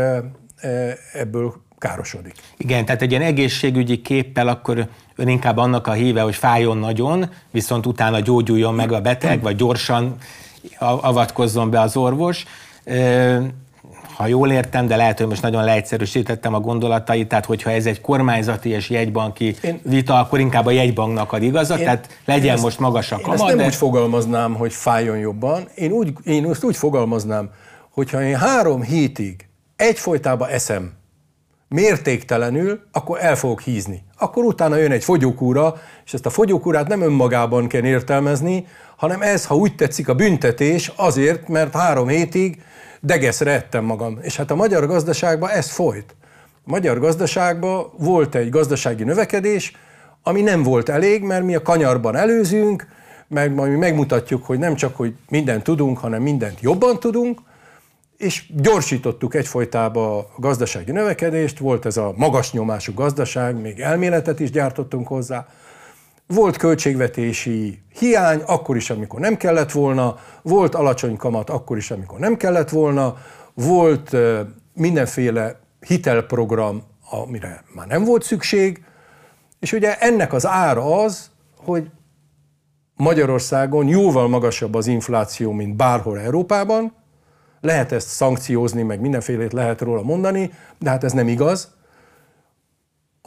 ebből 1.13 1.53
károsodik. 1.77 2.33
Igen, 2.57 2.85
tehát 2.85 3.01
egy 3.01 3.11
ilyen 3.11 3.23
egészségügyi 3.23 4.01
képpel 4.01 4.47
akkor 4.47 4.87
ön 5.15 5.27
inkább 5.27 5.57
annak 5.57 5.87
a 5.87 5.91
híve, 5.91 6.21
hogy 6.21 6.35
fájjon 6.35 6.77
nagyon, 6.77 7.29
viszont 7.51 7.85
utána 7.85 8.19
gyógyuljon 8.19 8.73
meg 8.73 8.91
a 8.91 9.01
beteg, 9.01 9.41
vagy 9.41 9.55
gyorsan 9.55 10.15
avatkozzon 10.79 11.69
be 11.69 11.81
az 11.81 11.97
orvos 11.97 12.45
ha 14.17 14.27
jól 14.27 14.51
értem, 14.51 14.87
de 14.87 14.95
lehet, 14.95 15.17
hogy 15.17 15.27
most 15.27 15.41
nagyon 15.41 15.63
leegyszerűsítettem 15.63 16.53
a 16.53 16.59
gondolatait, 16.59 17.27
tehát 17.27 17.45
hogyha 17.45 17.71
ez 17.71 17.85
egy 17.85 18.01
kormányzati 18.01 18.69
és 18.69 18.89
jegybanki 18.89 19.55
én, 19.61 19.79
vita, 19.83 20.19
akkor 20.19 20.39
inkább 20.39 20.65
a 20.65 20.71
jegybanknak 20.71 21.31
ad 21.31 21.43
igazat, 21.43 21.77
én, 21.77 21.83
tehát 21.83 22.19
legyen 22.25 22.53
ezt, 22.53 22.63
most 22.63 22.79
magas 22.79 23.11
a 23.11 23.19
kamat. 23.21 23.39
Én 23.39 23.45
nem 23.45 23.57
de... 23.57 23.65
úgy 23.65 23.75
fogalmaznám, 23.75 24.53
hogy 24.53 24.73
fájjon 24.73 25.17
jobban, 25.17 25.67
én, 25.75 25.91
úgy, 25.91 26.13
én 26.23 26.45
azt 26.45 26.63
úgy 26.63 26.75
fogalmaznám, 26.75 27.49
hogyha 27.89 28.23
én 28.23 28.35
három 28.35 28.81
hétig 28.81 29.47
egyfolytában 29.75 30.49
eszem 30.49 30.91
mértéktelenül, 31.69 32.79
akkor 32.91 33.17
el 33.21 33.35
fogok 33.35 33.61
hízni. 33.61 34.03
Akkor 34.17 34.43
utána 34.43 34.75
jön 34.75 34.91
egy 34.91 35.03
fogyókúra, 35.03 35.75
és 36.05 36.13
ezt 36.13 36.25
a 36.25 36.29
fogyókúrát 36.29 36.87
nem 36.87 37.01
önmagában 37.01 37.67
kell 37.67 37.83
értelmezni, 37.83 38.65
hanem 38.95 39.21
ez, 39.21 39.45
ha 39.45 39.55
úgy 39.55 39.75
tetszik, 39.75 40.09
a 40.09 40.13
büntetés 40.13 40.91
azért, 40.95 41.47
mert 41.47 41.75
három 41.75 42.07
hétig 42.07 42.61
degeszre 43.01 43.51
ettem 43.51 43.83
magam. 43.83 44.17
És 44.21 44.35
hát 44.35 44.51
a 44.51 44.55
magyar 44.55 44.87
gazdaságban 44.87 45.49
ez 45.49 45.69
folyt. 45.69 46.15
A 46.65 46.69
magyar 46.69 46.99
gazdaságban 46.99 47.91
volt 47.97 48.35
egy 48.35 48.49
gazdasági 48.49 49.03
növekedés, 49.03 49.71
ami 50.23 50.41
nem 50.41 50.63
volt 50.63 50.89
elég, 50.89 51.23
mert 51.23 51.43
mi 51.43 51.55
a 51.55 51.61
kanyarban 51.61 52.15
előzünk, 52.15 52.87
meg 53.27 53.53
majd 53.53 53.71
mi 53.71 53.77
megmutatjuk, 53.77 54.45
hogy 54.45 54.59
nem 54.59 54.75
csak, 54.75 54.95
hogy 54.95 55.13
mindent 55.29 55.63
tudunk, 55.63 55.97
hanem 55.97 56.21
mindent 56.21 56.61
jobban 56.61 56.99
tudunk, 56.99 57.39
és 58.17 58.43
gyorsítottuk 58.55 59.35
egyfolytában 59.35 60.19
a 60.19 60.25
gazdasági 60.37 60.91
növekedést, 60.91 61.57
volt 61.59 61.85
ez 61.85 61.97
a 61.97 62.13
magas 62.15 62.51
nyomású 62.51 62.93
gazdaság, 62.93 63.61
még 63.61 63.79
elméletet 63.79 64.39
is 64.39 64.51
gyártottunk 64.51 65.07
hozzá, 65.07 65.47
volt 66.27 66.57
költségvetési 66.57 67.81
hiány, 67.99 68.41
akkor 68.45 68.75
is, 68.75 68.89
amikor 68.89 69.19
nem 69.19 69.37
kellett 69.37 69.71
volna, 69.71 70.15
volt 70.41 70.75
alacsony 70.75 71.17
kamat, 71.17 71.49
akkor 71.49 71.77
is, 71.77 71.91
amikor 71.91 72.19
nem 72.19 72.37
kellett 72.37 72.69
volna, 72.69 73.15
volt 73.53 74.15
mindenféle 74.73 75.59
hitelprogram, 75.79 76.83
amire 77.09 77.63
már 77.75 77.87
nem 77.87 78.03
volt 78.03 78.23
szükség, 78.23 78.83
és 79.59 79.71
ugye 79.71 79.97
ennek 79.97 80.33
az 80.33 80.45
ára 80.45 81.03
az, 81.03 81.29
hogy 81.57 81.89
Magyarországon 82.95 83.87
jóval 83.87 84.27
magasabb 84.27 84.75
az 84.75 84.87
infláció, 84.87 85.51
mint 85.51 85.75
bárhol 85.75 86.19
Európában, 86.19 86.93
lehet 87.61 87.91
ezt 87.91 88.07
szankciózni, 88.07 88.81
meg 88.81 89.01
mindenfélét 89.01 89.53
lehet 89.53 89.81
róla 89.81 90.01
mondani, 90.01 90.51
de 90.79 90.89
hát 90.89 91.03
ez 91.03 91.11
nem 91.11 91.27
igaz. 91.27 91.75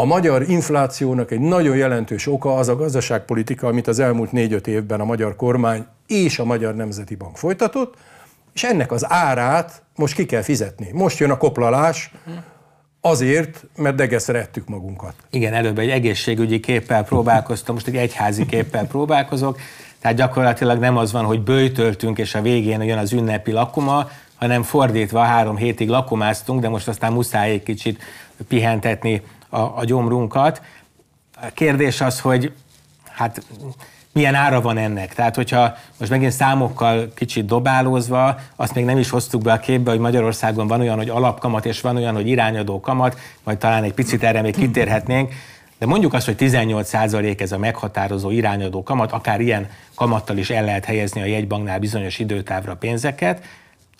A 0.00 0.04
magyar 0.04 0.48
inflációnak 0.48 1.30
egy 1.30 1.40
nagyon 1.40 1.76
jelentős 1.76 2.26
oka 2.26 2.54
az 2.54 2.68
a 2.68 2.76
gazdaságpolitika, 2.76 3.66
amit 3.66 3.86
az 3.86 3.98
elmúlt 3.98 4.32
négy-öt 4.32 4.66
évben 4.66 5.00
a 5.00 5.04
magyar 5.04 5.36
kormány 5.36 5.86
és 6.06 6.38
a 6.38 6.44
Magyar 6.44 6.74
Nemzeti 6.74 7.14
Bank 7.14 7.36
folytatott, 7.36 7.94
és 8.52 8.64
ennek 8.64 8.92
az 8.92 9.10
árát 9.10 9.82
most 9.96 10.14
ki 10.14 10.26
kell 10.26 10.42
fizetni. 10.42 10.90
Most 10.92 11.18
jön 11.18 11.30
a 11.30 11.36
koplalás, 11.36 12.12
Azért, 13.00 13.64
mert 13.76 13.96
degeszre 13.96 14.38
ettük 14.38 14.68
magunkat. 14.68 15.14
Igen, 15.30 15.54
előbb 15.54 15.78
egy 15.78 15.90
egészségügyi 15.90 16.60
képpel 16.60 17.04
próbálkoztam, 17.04 17.74
most 17.74 17.86
egy 17.86 17.96
egyházi 17.96 18.46
képpel 18.46 18.86
próbálkozok, 18.86 19.58
tehát 20.00 20.16
gyakorlatilag 20.16 20.78
nem 20.78 20.96
az 20.96 21.12
van, 21.12 21.24
hogy 21.24 21.42
bőjtöltünk, 21.42 22.18
és 22.18 22.34
a 22.34 22.42
végén 22.42 22.82
jön 22.82 22.98
az 22.98 23.12
ünnepi 23.12 23.52
lakoma, 23.52 24.08
hanem 24.34 24.62
fordítva 24.62 25.20
három 25.20 25.56
hétig 25.56 25.88
lakomáztunk, 25.88 26.60
de 26.60 26.68
most 26.68 26.88
aztán 26.88 27.12
muszáj 27.12 27.50
egy 27.50 27.62
kicsit 27.62 28.02
pihentetni 28.48 29.22
a, 29.50 29.58
a 29.58 29.84
gyomrunkat. 29.84 30.62
A 31.42 31.46
kérdés 31.54 32.00
az, 32.00 32.20
hogy 32.20 32.52
hát 33.10 33.42
milyen 34.12 34.34
ára 34.34 34.60
van 34.60 34.78
ennek. 34.78 35.14
Tehát, 35.14 35.36
hogyha 35.36 35.74
most 35.98 36.10
megint 36.10 36.32
számokkal 36.32 37.12
kicsit 37.14 37.44
dobálózva, 37.44 38.38
azt 38.56 38.74
még 38.74 38.84
nem 38.84 38.98
is 38.98 39.10
hoztuk 39.10 39.42
be 39.42 39.52
a 39.52 39.58
képbe, 39.58 39.90
hogy 39.90 40.00
Magyarországon 40.00 40.66
van 40.66 40.80
olyan, 40.80 40.96
hogy 40.96 41.08
alapkamat, 41.08 41.66
és 41.66 41.80
van 41.80 41.96
olyan, 41.96 42.14
hogy 42.14 42.28
irányadó 42.28 42.80
kamat, 42.80 43.18
vagy 43.44 43.58
talán 43.58 43.84
egy 43.84 43.94
picit 43.94 44.22
erre 44.22 44.42
még 44.42 44.56
kitérhetnénk, 44.56 45.32
de 45.78 45.86
mondjuk 45.86 46.12
azt, 46.12 46.26
hogy 46.26 46.36
18% 46.38 47.40
ez 47.40 47.52
a 47.52 47.58
meghatározó 47.58 48.30
irányadó 48.30 48.82
kamat, 48.82 49.12
akár 49.12 49.40
ilyen 49.40 49.68
kamattal 49.94 50.36
is 50.36 50.50
el 50.50 50.64
lehet 50.64 50.84
helyezni 50.84 51.20
a 51.20 51.24
jegybanknál 51.24 51.78
bizonyos 51.78 52.18
időtávra 52.18 52.76
pénzeket, 52.76 53.44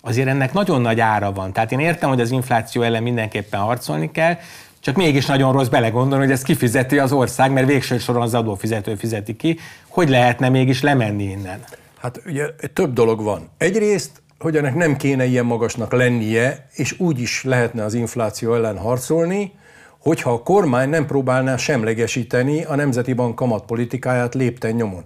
azért 0.01 0.27
ennek 0.27 0.53
nagyon 0.53 0.81
nagy 0.81 0.99
ára 0.99 1.31
van. 1.31 1.53
Tehát 1.53 1.71
én 1.71 1.79
értem, 1.79 2.09
hogy 2.09 2.21
az 2.21 2.31
infláció 2.31 2.81
ellen 2.81 3.03
mindenképpen 3.03 3.59
harcolni 3.59 4.11
kell, 4.11 4.37
csak 4.81 4.95
mégis 4.95 5.25
nagyon 5.25 5.51
rossz 5.53 5.67
belegondolni, 5.67 6.23
hogy 6.23 6.33
ezt 6.33 6.43
kifizeti 6.43 6.99
az 6.99 7.11
ország, 7.11 7.51
mert 7.51 7.67
végső 7.67 7.97
soron 7.97 8.21
az 8.21 8.33
adófizető 8.33 8.95
fizeti 8.95 9.35
ki. 9.35 9.59
Hogy 9.87 10.09
lehetne 10.09 10.49
mégis 10.49 10.81
lemenni 10.81 11.23
innen? 11.23 11.63
Hát 11.99 12.21
ugye 12.25 12.45
több 12.73 12.93
dolog 12.93 13.23
van. 13.23 13.49
Egyrészt, 13.57 14.21
hogy 14.39 14.57
ennek 14.57 14.75
nem 14.75 14.95
kéne 14.97 15.25
ilyen 15.25 15.45
magasnak 15.45 15.91
lennie, 15.91 16.67
és 16.73 16.99
úgy 16.99 17.19
is 17.19 17.43
lehetne 17.43 17.83
az 17.83 17.93
infláció 17.93 18.53
ellen 18.53 18.77
harcolni, 18.77 19.51
hogyha 19.99 20.31
a 20.31 20.43
kormány 20.43 20.89
nem 20.89 21.05
próbálná 21.05 21.57
semlegesíteni 21.57 22.63
a 22.63 22.75
Nemzeti 22.75 23.13
Bank 23.13 23.35
kamatpolitikáját 23.35 24.33
lépten 24.33 24.71
nyomon. 24.71 25.03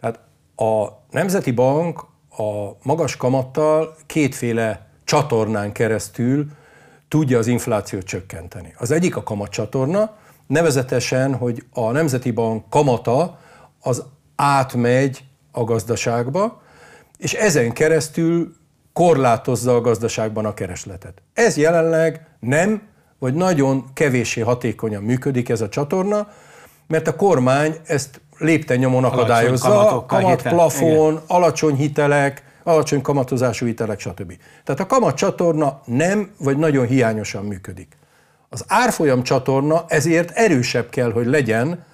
Tehát 0.00 0.20
a 0.56 1.02
Nemzeti 1.10 1.50
Bank 1.50 2.00
a 2.30 2.76
magas 2.82 3.16
kamattal 3.16 3.96
kétféle 4.06 4.86
csatornán 5.04 5.72
keresztül 5.72 6.46
tudja 7.08 7.38
az 7.38 7.46
inflációt 7.46 8.04
csökkenteni. 8.04 8.74
Az 8.78 8.90
egyik 8.90 9.16
a 9.16 9.22
kamatcsatorna, 9.22 10.16
nevezetesen, 10.46 11.34
hogy 11.34 11.64
a 11.72 11.90
Nemzeti 11.90 12.30
Bank 12.30 12.70
kamata 12.70 13.38
az 13.80 14.04
átmegy 14.36 15.24
a 15.52 15.64
gazdaságba, 15.64 16.62
és 17.18 17.32
ezen 17.32 17.72
keresztül 17.72 18.56
korlátozza 18.92 19.74
a 19.74 19.80
gazdaságban 19.80 20.44
a 20.44 20.54
keresletet. 20.54 21.22
Ez 21.34 21.56
jelenleg 21.56 22.26
nem, 22.40 22.82
vagy 23.18 23.34
nagyon 23.34 23.84
kevéssé 23.94 24.40
hatékonyan 24.40 25.02
működik 25.02 25.48
ez 25.48 25.60
a 25.60 25.68
csatorna, 25.68 26.28
mert 26.86 27.08
a 27.08 27.16
kormány 27.16 27.76
ezt 27.84 28.20
lépten 28.38 28.78
nyomon 28.78 29.04
akadályozza, 29.04 30.04
kamatplafon, 30.06 31.20
alacsony 31.26 31.74
hitelek, 31.74 32.42
alacsony 32.68 33.02
kamatozású 33.02 33.66
hitelek, 33.66 34.00
stb. 34.00 34.32
Tehát 34.64 34.80
a 34.80 34.86
kamatcsatorna 34.86 35.80
nem, 35.84 36.30
vagy 36.38 36.56
nagyon 36.56 36.86
hiányosan 36.86 37.44
működik. 37.44 37.96
Az 38.48 38.64
árfolyam 38.66 39.22
csatorna 39.22 39.84
ezért 39.88 40.30
erősebb 40.30 40.88
kell, 40.88 41.12
hogy 41.12 41.26
legyen 41.26 41.84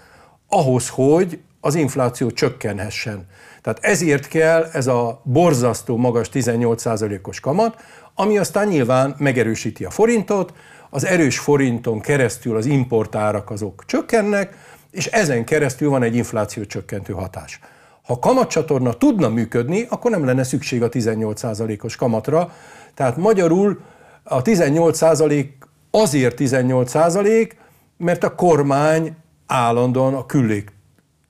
ahhoz, 0.48 0.88
hogy 0.88 1.40
az 1.60 1.74
infláció 1.74 2.30
csökkenhessen. 2.30 3.26
Tehát 3.62 3.78
ezért 3.82 4.28
kell 4.28 4.68
ez 4.72 4.86
a 4.86 5.20
borzasztó 5.24 5.96
magas 5.96 6.28
18%-os 6.32 7.40
kamat, 7.40 7.76
ami 8.14 8.38
aztán 8.38 8.68
nyilván 8.68 9.14
megerősíti 9.18 9.84
a 9.84 9.90
forintot, 9.90 10.52
az 10.90 11.04
erős 11.04 11.38
forinton 11.38 12.00
keresztül 12.00 12.56
az 12.56 12.66
importárak 12.66 13.50
azok 13.50 13.82
csökkennek, 13.86 14.56
és 14.90 15.06
ezen 15.06 15.44
keresztül 15.44 15.90
van 15.90 16.02
egy 16.02 16.16
infláció 16.16 16.64
csökkentő 16.64 17.12
hatás. 17.12 17.60
Ha 18.06 18.18
kamatcsatorna 18.18 18.92
tudna 18.92 19.28
működni, 19.28 19.86
akkor 19.88 20.10
nem 20.10 20.24
lenne 20.24 20.42
szükség 20.42 20.82
a 20.82 20.88
18%-os 20.88 21.96
kamatra. 21.96 22.52
Tehát 22.94 23.16
magyarul 23.16 23.80
a 24.22 24.42
18% 24.42 25.48
azért 25.90 26.36
18%, 26.40 27.50
mert 27.96 28.24
a 28.24 28.34
kormány 28.34 29.16
állandóan 29.46 30.14
a 30.14 30.26
küllék 30.26 30.72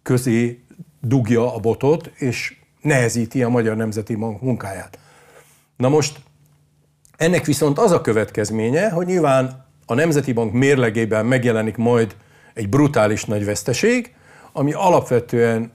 közé 0.03 0.65
dugja 1.01 1.55
a 1.55 1.59
botot, 1.59 2.11
és 2.15 2.57
nehezíti 2.81 3.43
a 3.43 3.49
Magyar 3.49 3.77
Nemzeti 3.77 4.15
munkáját. 4.15 4.99
Na 5.77 5.89
most 5.89 6.21
ennek 7.17 7.45
viszont 7.45 7.79
az 7.79 7.91
a 7.91 8.01
következménye, 8.01 8.91
hogy 8.91 9.07
nyilván 9.07 9.67
a 9.87 9.95
Nemzeti 9.95 10.33
Bank 10.33 10.53
mérlegében 10.53 11.27
megjelenik 11.27 11.77
majd 11.77 12.17
egy 12.55 12.69
brutális 12.69 13.25
nagy 13.25 13.45
veszteség, 13.45 14.15
ami 14.53 14.73
alapvetően 14.73 15.73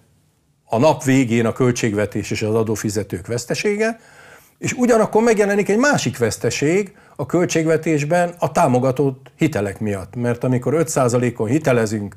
a 0.69 0.77
nap 0.77 1.03
végén 1.03 1.45
a 1.45 1.51
költségvetés 1.51 2.31
és 2.31 2.41
az 2.41 2.55
adófizetők 2.55 3.27
vesztesége, 3.27 3.99
és 4.57 4.73
ugyanakkor 4.73 5.23
megjelenik 5.23 5.69
egy 5.69 5.77
másik 5.77 6.17
veszteség 6.17 6.95
a 7.15 7.25
költségvetésben 7.25 8.33
a 8.39 8.51
támogatott 8.51 9.31
hitelek 9.37 9.79
miatt. 9.79 10.15
Mert 10.15 10.43
amikor 10.43 10.73
5%-on 10.77 11.47
hitelezünk, 11.47 12.15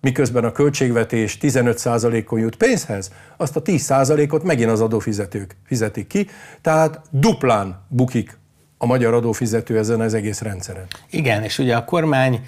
miközben 0.00 0.44
a 0.44 0.52
költségvetés 0.52 1.38
15%-on 1.40 2.40
jut 2.40 2.56
pénzhez, 2.56 3.12
azt 3.36 3.56
a 3.56 3.62
10%-ot 3.62 4.42
megint 4.42 4.70
az 4.70 4.80
adófizetők 4.80 5.56
fizetik 5.66 6.06
ki, 6.06 6.28
tehát 6.60 7.00
duplán 7.10 7.84
bukik 7.88 8.38
a 8.78 8.86
magyar 8.86 9.14
adófizető 9.14 9.78
ezen 9.78 10.00
az 10.00 10.14
egész 10.14 10.40
rendszeren. 10.40 10.86
Igen, 11.10 11.42
és 11.42 11.58
ugye 11.58 11.76
a 11.76 11.84
kormány 11.84 12.40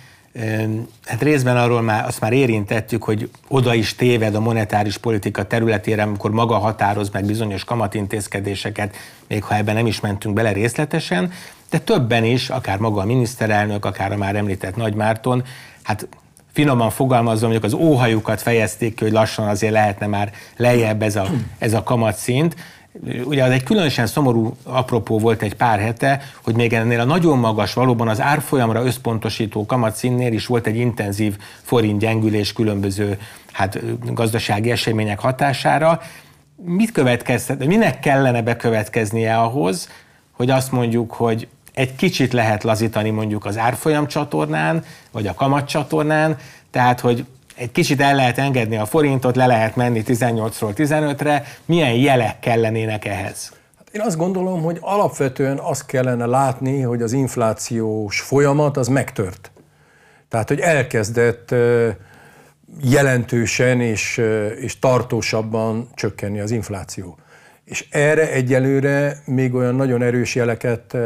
Hát 1.05 1.23
részben 1.23 1.57
arról 1.57 1.83
már, 1.83 2.05
azt 2.07 2.21
már 2.21 2.33
érintettük, 2.33 3.05
hogy 3.05 3.31
oda 3.49 3.75
is 3.75 3.95
téved 3.95 4.35
a 4.35 4.41
monetáris 4.41 4.97
politika 4.97 5.47
területére, 5.47 6.03
amikor 6.03 6.31
maga 6.31 6.59
határoz 6.59 7.11
meg 7.11 7.25
bizonyos 7.25 7.65
kamatintézkedéseket, 7.65 8.97
még 9.29 9.43
ha 9.43 9.57
ebben 9.57 9.75
nem 9.75 9.87
is 9.87 10.01
mentünk 10.01 10.35
bele 10.35 10.53
részletesen, 10.53 11.33
de 11.71 11.79
többen 11.79 12.25
is, 12.25 12.51
akár 12.51 12.79
maga 12.79 13.01
a 13.01 13.05
miniszterelnök, 13.05 13.85
akár 13.85 14.13
a 14.13 14.17
már 14.17 14.37
említett 14.37 14.77
Nagy 14.77 14.95
Márton, 14.95 15.45
hát 15.83 16.09
finoman 16.53 16.91
fogalmazom, 16.91 17.51
mondjuk 17.51 17.73
az 17.73 17.81
óhajukat 17.81 18.43
fejezték 18.43 18.95
ki, 18.95 19.05
hogy 19.05 19.13
lassan 19.13 19.49
azért 19.49 19.73
lehetne 19.73 20.07
már 20.07 20.33
lejjebb 20.57 21.03
ez 21.03 21.17
a, 21.17 21.27
ez 21.59 21.73
a 21.73 21.83
kamatszint, 21.83 22.57
ugye 23.25 23.45
az 23.45 23.51
egy 23.51 23.63
különösen 23.63 24.07
szomorú 24.07 24.57
apropó 24.63 25.19
volt 25.19 25.43
egy 25.43 25.55
pár 25.55 25.81
hete, 25.81 26.21
hogy 26.43 26.55
még 26.55 26.73
ennél 26.73 27.01
a 27.01 27.05
nagyon 27.05 27.39
magas, 27.39 27.75
valóban 27.75 28.09
az 28.09 28.21
árfolyamra 28.21 28.85
összpontosító 28.85 29.67
kamatszínnél 29.67 30.33
is 30.33 30.47
volt 30.47 30.67
egy 30.67 30.77
intenzív 30.77 31.37
forint 31.63 31.99
gyengülés 31.99 32.53
különböző 32.53 33.19
hát, 33.53 33.79
gazdasági 34.15 34.71
események 34.71 35.19
hatására. 35.19 36.01
Mit 36.65 36.93
következtet, 36.93 37.67
minek 37.67 38.01
kellene 38.01 38.43
bekövetkeznie 38.43 39.39
ahhoz, 39.39 39.89
hogy 40.33 40.51
azt 40.51 40.73
mondjuk, 40.73 41.13
hogy 41.13 41.49
egy 41.75 41.95
kicsit 41.95 42.33
lehet 42.33 42.63
lazítani 42.63 43.11
mondjuk 43.11 43.45
az 43.45 43.59
árfolyam 43.59 44.07
csatornán, 44.07 44.85
vagy 45.11 45.27
a 45.27 45.35
kamat 45.35 45.69
csatornán, 45.69 46.37
tehát 46.71 47.01
hogy 47.01 47.27
egy 47.59 47.73
kicsit 47.73 48.01
el 48.01 48.15
lehet 48.15 48.39
engedni 48.39 48.77
a 48.77 48.87
forintot, 48.87 49.37
le 49.37 49.47
lehet 49.47 49.77
menni 49.77 50.03
18-ról 50.07 50.73
15-re, 50.77 51.45
milyen 51.65 51.93
jelek 51.93 52.39
kellenének 52.39 53.05
ehhez? 53.05 53.53
Hát 53.79 53.89
én 53.93 54.01
azt 54.01 54.17
gondolom, 54.17 54.63
hogy 54.63 54.79
alapvetően 54.81 55.59
azt 55.59 55.87
kellene 55.87 56.27
látni, 56.27 56.81
hogy 56.81 57.03
az 57.03 57.13
inflációs 57.13 58.21
folyamat 58.21 58.77
az 58.77 58.89
megtört. 58.89 59.51
Tehát, 60.29 60.49
hogy 60.49 60.61
elkezdett 60.61 61.55
jelentősen 62.83 63.81
és, 63.81 64.23
és 64.61 64.79
tartósabban 64.79 65.89
csökkenni 65.95 66.41
az 66.41 66.51
infláció. 66.51 67.19
És 67.65 67.87
erre 67.91 68.33
egyelőre 68.33 69.23
még 69.25 69.55
olyan 69.55 69.75
nagyon 69.75 70.03
erős 70.03 70.35
jeleket 70.35 70.97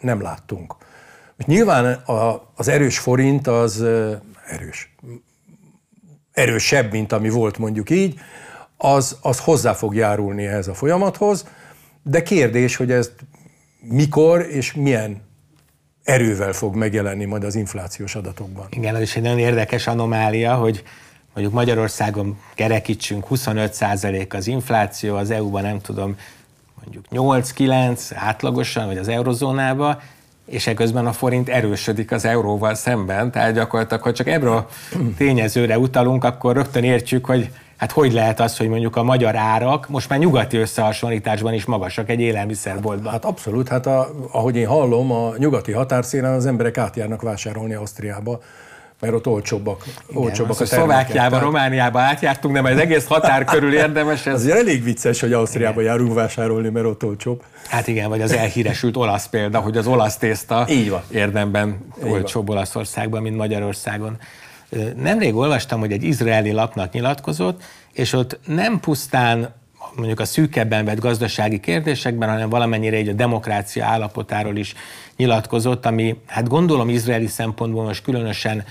nem 0.00 0.22
láttunk. 0.22 0.74
Nyilván 1.46 2.02
az 2.54 2.68
erős 2.68 2.98
forint 2.98 3.46
az 3.46 3.84
erős, 4.46 4.94
erősebb, 6.38 6.92
mint 6.92 7.12
ami 7.12 7.28
volt 7.28 7.58
mondjuk 7.58 7.90
így, 7.90 8.20
az, 8.76 9.16
az 9.20 9.38
hozzá 9.38 9.72
fog 9.72 9.94
járulni 9.94 10.46
ehhez 10.46 10.68
a 10.68 10.74
folyamathoz, 10.74 11.46
de 12.02 12.22
kérdés, 12.22 12.76
hogy 12.76 12.90
ez 12.90 13.10
mikor 13.80 14.46
és 14.50 14.74
milyen 14.74 15.22
erővel 16.04 16.52
fog 16.52 16.74
megjelenni 16.74 17.24
majd 17.24 17.44
az 17.44 17.54
inflációs 17.54 18.14
adatokban. 18.14 18.66
Igen, 18.70 18.94
ez 18.94 19.02
is 19.02 19.16
egy 19.16 19.22
nagyon 19.22 19.38
érdekes 19.38 19.86
anomália, 19.86 20.54
hogy 20.54 20.82
mondjuk 21.34 21.54
Magyarországon 21.54 22.38
kerekítsünk 22.54 23.26
25% 23.30 24.34
az 24.34 24.46
infláció, 24.46 25.16
az 25.16 25.30
EU-ban 25.30 25.62
nem 25.62 25.80
tudom, 25.80 26.16
mondjuk 26.80 27.04
8-9 27.10 28.00
átlagosan, 28.14 28.86
vagy 28.86 28.98
az 28.98 29.08
eurozónába, 29.08 30.00
és 30.50 30.66
ekközben 30.66 31.06
a 31.06 31.12
forint 31.12 31.48
erősödik 31.48 32.12
az 32.12 32.24
euróval 32.24 32.74
szemben, 32.74 33.30
tehát 33.30 33.54
gyakorlatilag, 33.54 34.02
ha 34.02 34.12
csak 34.12 34.28
ebből 34.28 34.52
a 34.52 34.66
tényezőre 35.16 35.78
utalunk, 35.78 36.24
akkor 36.24 36.54
rögtön 36.54 36.84
értjük, 36.84 37.24
hogy 37.24 37.50
hát 37.76 37.92
hogy 37.92 38.12
lehet 38.12 38.40
az, 38.40 38.56
hogy 38.56 38.68
mondjuk 38.68 38.96
a 38.96 39.02
magyar 39.02 39.36
árak 39.36 39.88
most 39.88 40.08
már 40.08 40.18
nyugati 40.18 40.56
összehasonlításban 40.56 41.54
is 41.54 41.64
magasak 41.64 42.08
egy 42.10 42.20
élelmiszerboltban? 42.20 43.12
Hát 43.12 43.24
abszolút, 43.24 43.68
hát 43.68 43.86
a, 43.86 44.10
ahogy 44.30 44.56
én 44.56 44.66
hallom, 44.66 45.12
a 45.12 45.32
nyugati 45.36 45.72
határszínen 45.72 46.32
az 46.32 46.46
emberek 46.46 46.78
átjárnak 46.78 47.22
vásárolni 47.22 47.74
Ausztriába, 47.74 48.40
mert 49.00 49.14
ott 49.14 49.26
olcsóbbak, 49.26 49.84
olcsóbbak 50.12 50.54
Igen, 50.54 50.66
a 50.66 50.74
Szlovákiába, 50.74 51.28
tehát... 51.28 51.44
Romániába 51.44 52.00
átjártunk, 52.00 52.58
de 52.58 52.70
az 52.70 52.78
egész 52.78 53.06
határ 53.06 53.44
körül 53.44 53.74
érdemes. 53.74 54.26
Ez... 54.26 54.34
Azért 54.34 54.58
elég 54.58 54.82
vicces, 54.82 55.20
hogy 55.20 55.32
Ausztriába 55.32 55.80
igen. 55.80 55.92
járunk 55.92 56.14
vásárolni, 56.14 56.68
mert 56.68 56.86
ott 56.86 57.04
olcsóbb. 57.04 57.42
Hát 57.68 57.86
igen, 57.86 58.08
vagy 58.08 58.20
az 58.20 58.32
elhíresült 58.32 58.96
olasz 58.96 59.26
példa, 59.26 59.58
hogy 59.58 59.76
az 59.76 59.86
olasz 59.86 60.16
tészta 60.16 60.66
Így 60.68 60.90
van. 60.90 61.02
érdemben 61.10 61.78
Így 62.04 62.10
olcsóbb 62.10 62.46
van. 62.46 62.56
Olaszországban, 62.56 63.22
mint 63.22 63.36
Magyarországon. 63.36 64.16
Nemrég 64.96 65.34
olvastam, 65.34 65.80
hogy 65.80 65.92
egy 65.92 66.02
izraeli 66.02 66.52
lapnak 66.52 66.92
nyilatkozott, 66.92 67.62
és 67.92 68.12
ott 68.12 68.38
nem 68.46 68.80
pusztán 68.80 69.54
mondjuk 69.96 70.20
a 70.20 70.24
szűkebben 70.24 70.84
vett 70.84 71.00
gazdasági 71.00 71.60
kérdésekben, 71.60 72.28
hanem 72.28 72.48
valamennyire 72.48 72.96
egy 72.96 73.08
a 73.08 73.12
demokrácia 73.12 73.84
állapotáról 73.84 74.56
is 74.56 74.74
nyilatkozott, 75.16 75.86
ami 75.86 76.16
hát 76.26 76.48
gondolom 76.48 76.88
izraeli 76.88 77.26
szempontból 77.26 77.84
most 77.84 78.02
különösen 78.02 78.64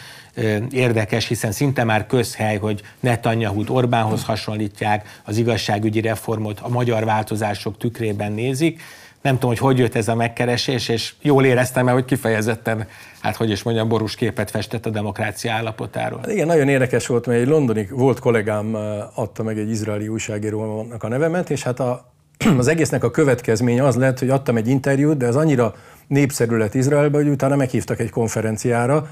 érdekes, 0.72 1.28
hiszen 1.28 1.52
szinte 1.52 1.84
már 1.84 2.06
közhely, 2.06 2.58
hogy 2.58 2.82
Netanyahu-t 3.00 3.70
Orbánhoz 3.70 4.24
hasonlítják, 4.24 5.22
az 5.24 5.38
igazságügyi 5.38 6.02
reformot 6.02 6.60
a 6.60 6.70
magyar 6.70 7.06
változások 7.06 7.78
tükrében 7.78 8.32
nézik, 8.32 8.82
nem 9.22 9.34
tudom, 9.34 9.50
hogy 9.50 9.60
hogy 9.60 9.78
jött 9.78 9.96
ez 9.96 10.08
a 10.08 10.16
megkeresés, 10.16 10.90
és 10.90 11.14
jól 11.22 11.46
éreztem 11.46 11.88
el, 11.88 11.94
hogy 11.94 12.06
kifejezetten, 12.06 12.88
hát 13.22 13.36
hogy 13.36 13.50
is 13.50 13.64
mondjam, 13.64 13.88
borús 13.88 14.16
képet 14.16 14.50
festett 14.50 14.86
a 14.86 14.90
demokrácia 14.90 15.54
állapotáról. 15.54 16.20
Hát 16.20 16.32
igen, 16.32 16.48
nagyon 16.48 16.68
érdekes 16.68 17.08
volt, 17.08 17.26
mert 17.26 17.40
egy 17.40 17.48
londoni 17.48 17.88
volt 17.92 18.20
kollégám 18.20 18.76
adta 19.14 19.44
meg 19.44 19.58
egy 19.58 19.70
izraeli 19.70 20.08
újságírónak 20.08 21.04
a 21.04 21.08
nevemet, 21.08 21.50
és 21.50 21.64
hát 21.64 21.80
a, 21.80 22.14
az 22.58 22.68
egésznek 22.68 23.04
a 23.04 23.12
következménye 23.12 23.84
az 23.84 23.96
lett, 23.96 24.20
hogy 24.20 24.30
adtam 24.30 24.58
egy 24.58 24.68
interjút, 24.68 25.18
de 25.18 25.28
az 25.28 25.36
annyira 25.36 25.74
népszerű 26.08 26.56
lett 26.56 26.74
Izraelbe, 26.74 27.18
hogy 27.18 27.28
utána 27.28 27.56
meghívtak 27.56 28.00
egy 28.00 28.10
konferenciára, 28.10 29.08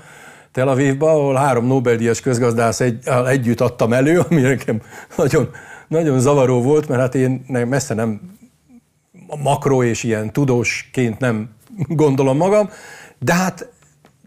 Tel 0.52 0.68
Avivba, 0.68 1.10
ahol 1.10 1.36
három 1.36 1.66
Nobel-díjas 1.66 2.22
közgazdász 2.22 2.80
egy, 2.80 3.08
együtt 3.28 3.62
adtam 3.62 3.94
elő, 3.94 4.20
ami 4.20 4.42
nekem 4.42 4.82
nagyon, 5.18 5.50
nagyon 5.88 6.20
zavaró 6.20 6.62
volt, 6.62 6.88
mert 6.88 7.02
hát 7.02 7.16
én 7.16 7.46
messze 7.48 7.94
nem 7.94 8.22
makro 9.44 9.84
és 9.84 10.04
ilyen 10.04 10.34
tudósként 10.34 11.20
nem 11.20 11.50
gondolom 11.88 12.38
magam, 12.38 12.70
de 13.20 13.34
hát 13.34 13.70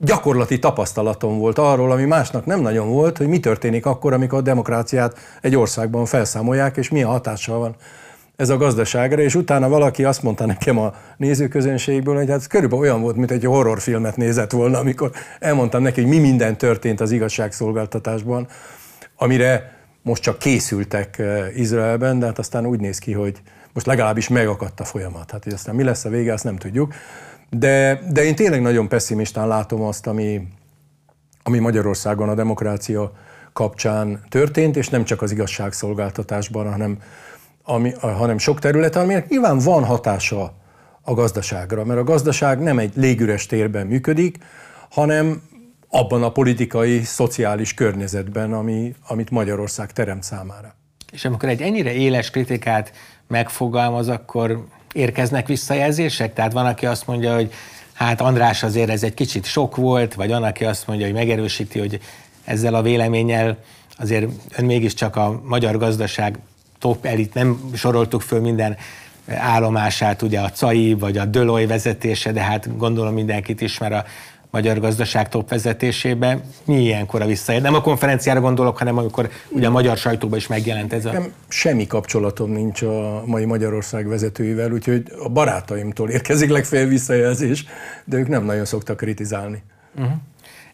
gyakorlati 0.01 0.59
tapasztalatom 0.59 1.39
volt 1.39 1.59
arról, 1.59 1.91
ami 1.91 2.05
másnak 2.05 2.47
nem 2.47 2.61
nagyon 2.61 2.89
volt, 2.89 3.17
hogy 3.17 3.27
mi 3.27 3.41
történik 3.41 3.87
akkor, 3.87 4.13
amikor 4.13 4.39
a 4.39 4.43
demokráciát 4.43 5.19
egy 5.41 5.57
országban 5.57 6.05
felszámolják, 6.05 6.77
és 6.77 6.89
milyen 6.89 7.09
hatással 7.09 7.59
van 7.59 7.77
ez 8.37 8.49
a 8.49 8.57
gazdaságra, 8.57 9.23
és 9.23 9.35
utána 9.35 9.69
valaki 9.69 10.05
azt 10.05 10.23
mondta 10.23 10.47
nekem 10.47 10.79
a 10.79 10.95
nézőközönségből, 11.17 12.17
hogy 12.17 12.31
hát 12.31 12.47
körülbelül 12.47 12.85
olyan 12.85 13.01
volt, 13.01 13.17
mint 13.17 13.31
egy 13.31 13.45
horrorfilmet 13.45 14.17
nézett 14.17 14.51
volna, 14.51 14.79
amikor 14.79 15.11
elmondtam 15.39 15.83
neki, 15.83 16.01
hogy 16.01 16.11
mi 16.11 16.19
minden 16.19 16.59
történt 16.59 17.01
az 17.01 17.11
igazságszolgáltatásban, 17.11 18.47
amire 19.17 19.77
most 20.03 20.23
csak 20.23 20.39
készültek 20.39 21.19
eh, 21.19 21.59
Izraelben, 21.59 22.19
de 22.19 22.27
hát 22.27 22.39
aztán 22.39 22.67
úgy 22.67 22.81
néz 22.81 22.99
ki, 22.99 23.13
hogy 23.13 23.41
most 23.79 23.91
legalábbis 23.91 24.29
megakadt 24.29 24.81
a 24.81 24.85
folyamat. 24.85 25.31
Hát, 25.31 25.45
hogy 25.45 25.53
aztán 25.53 25.75
mi 25.75 25.83
lesz 25.83 26.05
a 26.05 26.09
vége, 26.09 26.33
azt 26.33 26.45
nem 26.45 26.57
tudjuk. 26.57 26.95
De, 27.51 28.01
de 28.11 28.25
én 28.25 28.35
tényleg 28.35 28.63
nagyon 28.63 28.89
pessimistán 28.89 29.49
látom 29.49 29.83
azt, 29.83 30.07
ami, 30.07 30.49
ami 31.43 31.59
Magyarországon 31.59 32.29
a 32.29 32.35
demokrácia 32.35 33.13
kapcsán 33.53 34.23
történt, 34.29 34.77
és 34.77 34.89
nem 34.89 35.05
csak 35.05 35.23
az 35.23 35.31
igazságszolgáltatásban, 35.31 36.71
hanem, 36.71 36.99
ami, 37.63 37.93
hanem 38.01 38.39
sok 38.39 38.59
területen, 38.59 39.03
aminek 39.03 39.29
nyilván 39.29 39.59
van 39.59 39.85
hatása 39.85 40.55
a 41.03 41.15
gazdaságra, 41.15 41.85
mert 41.85 42.01
a 42.01 42.05
gazdaság 42.05 42.63
nem 42.63 42.79
egy 42.79 42.93
légüres 42.97 43.47
térben 43.47 43.87
működik, 43.87 44.39
hanem 44.91 45.43
abban 45.89 46.23
a 46.23 46.33
politikai, 46.33 47.03
szociális 47.03 47.75
környezetben, 47.75 48.53
ami, 48.53 48.95
amit 49.09 49.31
Magyarország 49.31 49.93
teremt 49.93 50.23
számára. 50.23 50.75
És 51.13 51.25
amikor 51.25 51.49
egy 51.49 51.63
ennyire 51.63 51.93
éles 51.93 52.31
kritikát 52.31 52.93
megfogalmaz, 53.29 54.09
akkor 54.09 54.67
érkeznek 54.93 55.47
visszajelzések? 55.47 56.33
Tehát 56.35 56.53
van, 56.53 56.67
aki 56.67 56.87
azt 56.87 57.07
mondja, 57.07 57.35
hogy 57.35 57.53
hát 57.93 58.21
András 58.21 58.63
azért 58.63 58.91
ez 58.91 59.03
egy 59.03 59.15
kicsit 59.15 59.45
sok 59.45 59.77
volt, 59.77 60.15
vagy 60.15 60.29
van, 60.29 60.43
aki 60.43 60.65
azt 60.65 60.87
mondja, 60.87 61.07
hogy 61.07 61.15
megerősíti, 61.15 61.79
hogy 61.79 62.01
ezzel 62.45 62.75
a 62.75 62.83
véleménnyel 62.83 63.57
azért 63.99 64.27
ön 64.57 64.65
mégiscsak 64.65 65.17
a 65.17 65.41
magyar 65.45 65.79
gazdaság 65.79 66.39
top 66.79 67.05
elit, 67.05 67.35
nem 67.35 67.71
soroltuk 67.75 68.21
föl 68.21 68.41
minden 68.41 68.77
állomását, 69.27 70.23
ugye 70.23 70.41
a 70.41 70.51
CAI 70.51 70.95
vagy 70.95 71.19
a 71.19 71.25
Döloj 71.25 71.67
vezetése, 71.67 72.33
de 72.33 72.41
hát 72.41 72.77
gondolom 72.77 73.15
mindenkit 73.15 73.61
ismer 73.61 73.93
a 73.93 74.05
magyar 74.51 74.81
gazdaság 74.81 75.29
top 75.29 75.49
vezetésébe. 75.49 76.41
Mi 76.65 76.83
ilyenkor 76.83 77.23
a 77.23 77.27
visszaér? 77.27 77.63
Nem 77.63 77.75
a 77.75 77.81
konferenciára 77.81 78.41
gondolok, 78.41 78.79
hanem 78.79 78.99
amikor 78.99 79.31
ugye 79.49 79.67
a 79.67 79.71
magyar 79.71 79.97
sajtóban 79.97 80.39
is 80.39 80.47
megjelent 80.47 80.93
ez 80.93 81.05
a... 81.05 81.13
Nem, 81.13 81.33
semmi 81.49 81.87
kapcsolatom 81.87 82.51
nincs 82.51 82.83
a 82.83 83.23
mai 83.27 83.45
Magyarország 83.45 84.09
vezetőivel, 84.09 84.73
úgyhogy 84.73 85.03
a 85.25 85.29
barátaimtól 85.29 86.11
érkezik 86.11 86.51
legfeljebb 86.51 86.89
visszajelzés, 86.89 87.65
de 88.05 88.17
ők 88.17 88.29
nem 88.29 88.45
nagyon 88.45 88.65
szoktak 88.65 88.97
kritizálni. 88.97 89.63
Uh-huh. 89.97 90.13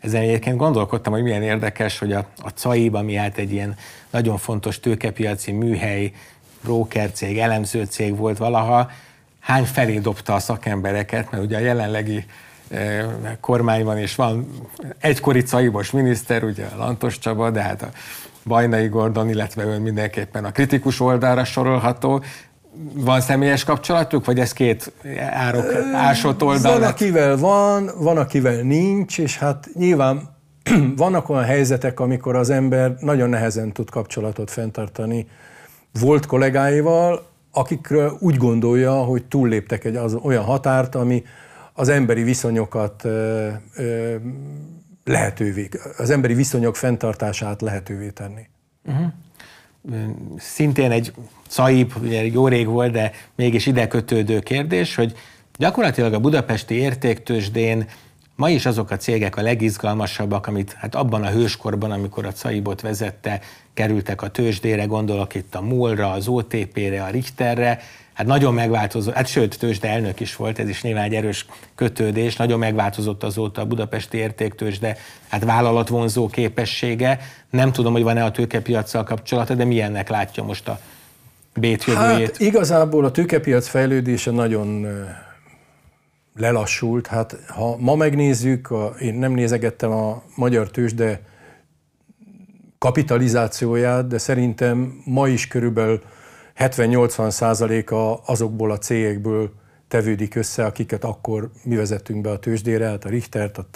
Ezen 0.01 0.23
egyébként 0.23 0.57
gondolkodtam, 0.57 1.13
hogy 1.13 1.23
milyen 1.23 1.43
érdekes, 1.43 1.99
hogy 1.99 2.13
a, 2.13 2.27
a 2.43 2.49
CAIB, 2.49 2.95
ami 2.95 3.15
hát 3.15 3.39
egy 3.39 3.53
ilyen 3.53 3.77
nagyon 4.11 4.37
fontos 4.37 4.81
tőkepiaci 4.81 5.53
műhely, 5.53 6.13
cég, 7.13 7.39
elemző 7.39 7.85
cég 7.85 8.17
volt 8.17 8.39
valaha, 8.39 8.91
hány 9.41 9.65
felé 9.65 9.99
dobta 9.99 10.35
a 10.35 10.39
szakembereket, 10.39 11.31
mert 11.31 11.43
ugye 11.43 11.57
a 11.57 11.61
jelenlegi 11.61 12.25
kormányban, 13.41 13.99
és 13.99 14.15
van 14.15 14.47
egykori 14.99 15.43
caibos 15.43 15.91
miniszter, 15.91 16.45
ugye 16.45 16.67
Lantos 16.77 17.19
Csaba, 17.19 17.51
de 17.51 17.61
hát 17.61 17.83
a 17.83 17.89
Bajnai 18.47 18.89
Gordon, 18.89 19.29
illetve 19.29 19.65
ön 19.65 19.81
mindenképpen 19.81 20.45
a 20.45 20.53
kritikus 20.53 21.01
oldalra 21.01 21.45
sorolható. 21.45 22.23
Van 22.95 23.21
személyes 23.21 23.65
kapcsolatuk, 23.65 24.25
vagy 24.25 24.39
ez 24.39 24.53
két 24.53 24.93
árok, 25.33 25.65
ásott 25.95 26.43
oldal? 26.43 26.79
Van, 26.79 26.89
akivel 26.89 27.37
van, 27.37 27.91
van, 27.99 28.17
akivel 28.17 28.63
nincs, 28.63 29.19
és 29.19 29.39
hát 29.39 29.69
nyilván 29.75 30.37
vannak 30.97 31.29
olyan 31.29 31.45
helyzetek, 31.45 32.01
amikor 32.01 32.37
az 32.37 32.51
ember 32.51 32.95
nagyon 33.01 33.29
nehezen 33.29 33.73
tud 33.73 33.91
kapcsolatot 33.91 34.51
fenntartani 34.51 35.27
volt 36.01 36.27
kollégáival, 36.27 37.27
akikről 37.53 38.17
úgy 38.21 38.37
gondolja, 38.37 38.93
hogy 38.93 39.25
túlléptek 39.25 39.85
egy 39.85 39.97
az, 39.97 40.15
olyan 40.15 40.45
határt, 40.45 40.95
ami 40.95 41.23
az 41.75 41.89
emberi 41.89 42.23
viszonyokat 42.23 43.07
lehetővé, 45.05 45.69
az 45.97 46.11
emberi 46.11 46.35
viszonyok 46.35 46.77
fenntartását 46.77 47.61
lehetővé 47.63 48.11
tenni. 48.11 48.47
Uh-huh. 48.85 49.07
Szintén 50.37 50.91
egy 50.91 51.13
szaib, 51.49 51.93
ugye 52.03 52.25
jó 52.25 52.49
rég 52.49 52.67
volt, 52.67 52.93
de 52.93 53.13
mégis 53.35 53.67
ide 53.67 53.87
kötődő 53.87 54.39
kérdés, 54.39 54.95
hogy 54.95 55.15
Gyakorlatilag 55.59 56.13
a 56.13 56.21
budapesti 56.21 56.75
értéktősdén 56.75 57.87
ma 58.37 58.51
is 58.51 58.67
azok 58.67 58.91
a 58.91 58.97
cégek 58.97 59.37
a 59.37 59.43
legizgalmasabbak, 59.43 60.47
amit 60.47 60.73
hát 60.73 60.95
abban 60.95 61.23
a 61.23 61.31
hőskorban, 61.31 61.91
amikor 61.91 62.27
a 62.27 62.33
Caibot 62.33 62.81
vezette, 62.81 63.41
kerültek 63.75 64.23
a 64.23 64.29
tőzsdére, 64.29 64.85
gondolok 64.85 65.35
itt 65.35 65.55
a 65.55 65.61
MOL-ra, 65.61 66.11
az 66.11 66.29
OTP-re, 66.29 67.03
a 67.03 67.09
Richterre, 67.09 67.81
hát 68.15 68.27
nagyon 68.27 68.55
megváltozott, 68.55 69.15
hát 69.15 69.27
sőt, 69.27 69.59
tőzsde 69.59 69.89
elnök 69.89 70.21
is 70.21 70.37
volt, 70.37 70.59
ez 70.59 70.69
is 70.69 70.83
nyilván 70.83 71.05
egy 71.05 71.15
erős 71.15 71.47
kötődés, 71.75 72.37
nagyon 72.37 72.59
megváltozott 72.59 73.23
azóta 73.23 73.61
a 73.61 73.67
budapesti 73.67 74.17
értéktőzsde, 74.17 74.97
hát 75.29 75.45
vállalatvonzó 75.45 76.29
képessége. 76.29 77.21
Nem 77.51 77.73
tudom, 77.73 77.93
hogy 77.93 78.03
van-e 78.03 78.25
a 78.25 78.31
tőkepiacsal 78.31 79.05
kapcsolata, 79.05 79.55
de 79.55 79.65
milyennek 79.65 80.09
látja 80.09 80.43
most 80.43 80.69
a 80.69 80.81
bét? 81.55 81.83
Hát 81.85 82.39
igazából 82.39 83.05
a 83.05 83.11
tőkepiac 83.11 83.69
fejlődése 83.69 84.31
nagyon 84.31 84.87
lelassult. 86.37 87.07
Hát 87.07 87.37
ha 87.49 87.77
ma 87.79 87.95
megnézzük, 87.95 88.71
a, 88.71 88.95
én 89.01 89.15
nem 89.15 89.33
nézegettem 89.33 89.91
a 89.91 90.23
magyar 90.35 90.71
tőzsde 90.71 91.21
kapitalizációját, 92.79 94.07
de 94.07 94.19
szerintem 94.19 95.03
ma 95.05 95.29
is 95.29 95.49
körülbelül 95.49 96.03
70-80 96.59 97.31
százaléka 97.31 98.15
azokból 98.15 98.71
a 98.71 98.79
cégekből 98.79 99.53
tevődik 99.89 100.35
össze, 100.35 100.65
akiket 100.65 101.05
akkor 101.05 101.51
mi 101.63 101.77
vezettünk 101.77 102.21
be 102.21 102.31
a 102.31 102.39
tőzsdére, 102.39 102.87
hát 102.87 103.05
a 103.05 103.09
Richtert, 103.09 103.59
a, 103.59 103.67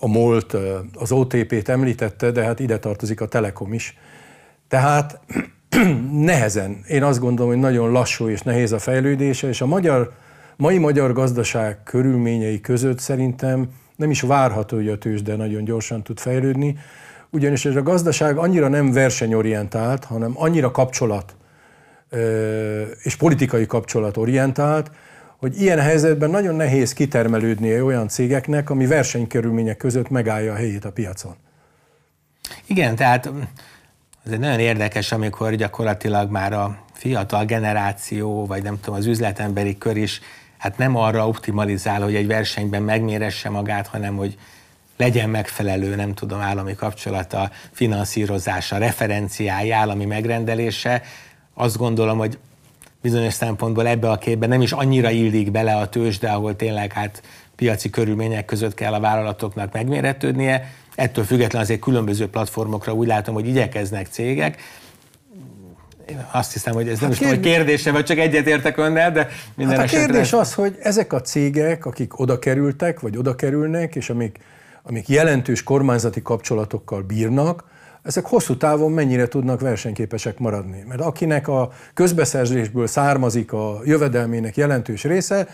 a 0.00 0.06
MOLT, 0.06 0.56
az 0.94 1.12
OTP-t 1.12 1.68
említette, 1.68 2.30
de 2.30 2.44
hát 2.44 2.60
ide 2.60 2.78
tartozik 2.78 3.20
a 3.20 3.26
Telekom 3.26 3.72
is. 3.72 3.98
Tehát 4.68 5.20
nehezen, 6.12 6.84
én 6.88 7.02
azt 7.02 7.20
gondolom, 7.20 7.50
hogy 7.50 7.60
nagyon 7.60 7.90
lassú 7.90 8.28
és 8.28 8.40
nehéz 8.40 8.72
a 8.72 8.78
fejlődése, 8.78 9.48
és 9.48 9.60
a 9.60 9.66
magyar, 9.66 10.12
mai 10.56 10.78
magyar 10.78 11.12
gazdaság 11.12 11.82
körülményei 11.82 12.60
között 12.60 12.98
szerintem 12.98 13.68
nem 13.96 14.10
is 14.10 14.20
várható, 14.20 14.76
hogy 14.76 14.88
a 14.88 14.98
tőzsde 14.98 15.36
nagyon 15.36 15.64
gyorsan 15.64 16.02
tud 16.02 16.18
fejlődni, 16.18 16.78
ugyanis 17.30 17.64
ez 17.64 17.76
a 17.76 17.82
gazdaság 17.82 18.36
annyira 18.36 18.68
nem 18.68 18.92
versenyorientált, 18.92 20.04
hanem 20.04 20.32
annyira 20.34 20.70
kapcsolat 20.70 21.34
és 23.02 23.16
politikai 23.16 23.66
kapcsolat 23.66 24.16
orientált, 24.16 24.90
hogy 25.36 25.60
ilyen 25.60 25.80
helyzetben 25.80 26.30
nagyon 26.30 26.54
nehéz 26.54 26.92
kitermelődnie 26.92 27.84
olyan 27.84 28.08
cégeknek, 28.08 28.70
ami 28.70 28.86
versenykörülmények 28.86 29.76
között 29.76 30.08
megállja 30.08 30.52
a 30.52 30.56
helyét 30.56 30.84
a 30.84 30.92
piacon. 30.92 31.34
Igen, 32.66 32.96
tehát 32.96 33.30
ez 34.26 34.32
egy 34.32 34.38
nagyon 34.38 34.58
érdekes, 34.58 35.12
amikor 35.12 35.54
gyakorlatilag 35.54 36.30
már 36.30 36.52
a 36.52 36.78
fiatal 36.92 37.44
generáció, 37.44 38.46
vagy 38.46 38.62
nem 38.62 38.80
tudom, 38.80 38.98
az 38.98 39.06
üzletemberi 39.06 39.78
kör 39.78 39.96
is 39.96 40.20
hát 40.60 40.78
nem 40.78 40.96
arra 40.96 41.28
optimalizál, 41.28 42.02
hogy 42.02 42.14
egy 42.14 42.26
versenyben 42.26 42.82
megméresse 42.82 43.48
magát, 43.48 43.86
hanem 43.86 44.16
hogy 44.16 44.38
legyen 44.96 45.30
megfelelő, 45.30 45.94
nem 45.94 46.14
tudom, 46.14 46.40
állami 46.40 46.74
kapcsolata, 46.74 47.50
finanszírozása, 47.70 48.78
referenciája, 48.78 49.76
állami 49.76 50.04
megrendelése, 50.04 51.02
azt 51.54 51.76
gondolom, 51.76 52.18
hogy 52.18 52.38
bizonyos 53.02 53.34
szempontból 53.34 53.86
ebbe 53.86 54.10
a 54.10 54.16
képbe 54.16 54.46
nem 54.46 54.60
is 54.60 54.72
annyira 54.72 55.10
illik 55.10 55.50
bele 55.50 55.76
a 55.76 55.88
tőzsde, 55.88 56.30
ahol 56.30 56.56
tényleg 56.56 56.92
hát 56.92 57.22
piaci 57.56 57.90
körülmények 57.90 58.44
között 58.44 58.74
kell 58.74 58.92
a 58.92 59.00
vállalatoknak 59.00 59.72
megméretődnie. 59.72 60.72
Ettől 60.94 61.24
függetlenül 61.24 61.66
azért 61.66 61.80
különböző 61.80 62.28
platformokra 62.28 62.92
úgy 62.92 63.06
látom, 63.06 63.34
hogy 63.34 63.48
igyekeznek 63.48 64.06
cégek. 64.06 64.58
Én 66.08 66.26
azt 66.32 66.52
hiszem, 66.52 66.74
hogy 66.74 66.88
ez 66.88 66.98
hát 66.98 67.08
nem 67.08 67.10
kérdés... 67.10 67.20
is 67.20 67.38
tudom, 67.38 67.44
hogy 67.44 67.64
kérdése, 67.64 67.92
vagy 67.92 68.04
csak 68.04 68.18
egyetértek 68.18 68.76
önnel, 68.76 69.12
de 69.12 69.28
minden 69.54 69.76
hát 69.76 69.86
a 69.86 69.88
kérdés 69.88 70.32
az, 70.32 70.54
hogy 70.54 70.76
ezek 70.82 71.12
a 71.12 71.20
cégek, 71.20 71.86
akik 71.86 72.18
oda 72.18 72.38
kerültek, 72.38 73.00
vagy 73.00 73.16
oda 73.16 73.34
kerülnek, 73.34 73.96
és 73.96 74.10
amik, 74.10 74.38
amik 74.82 75.08
jelentős 75.08 75.62
kormányzati 75.62 76.22
kapcsolatokkal 76.22 77.02
bírnak, 77.02 77.64
ezek 78.02 78.26
hosszú 78.26 78.56
távon 78.56 78.92
mennyire 78.92 79.28
tudnak 79.28 79.60
versenyképesek 79.60 80.38
maradni. 80.38 80.84
Mert 80.88 81.00
akinek 81.00 81.48
a 81.48 81.70
közbeszerzésből 81.94 82.86
származik 82.86 83.52
a 83.52 83.80
jövedelmének 83.84 84.56
jelentős 84.56 85.04
része, 85.04 85.48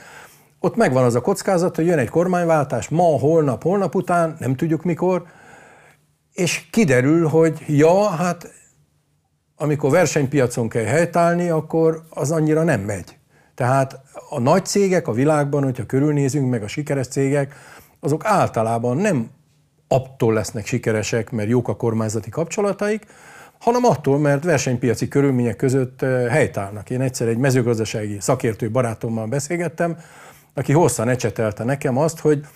ott 0.61 0.77
megvan 0.77 1.05
az 1.05 1.15
a 1.15 1.21
kockázat, 1.21 1.77
hogy 1.77 1.87
jön 1.87 1.99
egy 1.99 2.09
kormányváltás 2.09 2.89
ma, 2.89 3.03
holnap, 3.03 3.63
holnap 3.63 3.95
után, 3.95 4.37
nem 4.39 4.57
tudjuk 4.57 4.83
mikor, 4.83 5.23
és 6.33 6.69
kiderül, 6.71 7.29
hogy 7.29 7.63
ja, 7.67 8.09
hát 8.09 8.53
amikor 9.57 9.91
versenypiacon 9.91 10.69
kell 10.69 10.85
helytállni, 10.85 11.49
akkor 11.49 12.03
az 12.11 12.31
annyira 12.31 12.63
nem 12.63 12.81
megy. 12.81 13.17
Tehát 13.55 14.01
a 14.31 14.41
nagy 14.41 14.67
cégek 14.67 15.09
a 15.09 15.13
világban, 15.13 15.63
hogyha 15.63 15.87
körülnézünk, 15.87 16.51
meg 16.51 16.63
a 16.63 16.69
sikeres 16.69 17.09
cégek, 17.09 17.55
azok 18.01 18.25
általában 18.25 18.97
nem 18.97 19.31
attól 19.89 20.35
lesznek 20.35 20.67
sikeresek, 20.67 21.31
mert 21.31 21.49
jók 21.49 21.69
a 21.69 21.77
kormányzati 21.77 22.31
kapcsolataik, 22.31 23.07
hanem 23.59 23.85
attól, 23.85 24.19
mert 24.19 24.45
versenypiaci 24.45 25.09
körülmények 25.09 25.57
között 25.57 26.03
eh, 26.03 26.29
helytállnak. 26.29 26.91
Én 26.91 27.01
egyszer 27.01 27.29
egy 27.29 27.39
mezőgazdasági 27.39 28.17
szakértő 28.21 28.71
barátommal 28.71 29.27
beszélgettem, 29.27 29.97
aki 30.55 30.73
hosszan 30.73 31.09
ecsetelte 31.09 31.65
nekem 31.65 31.99
azt, 31.99 32.19
hogy 32.19 32.47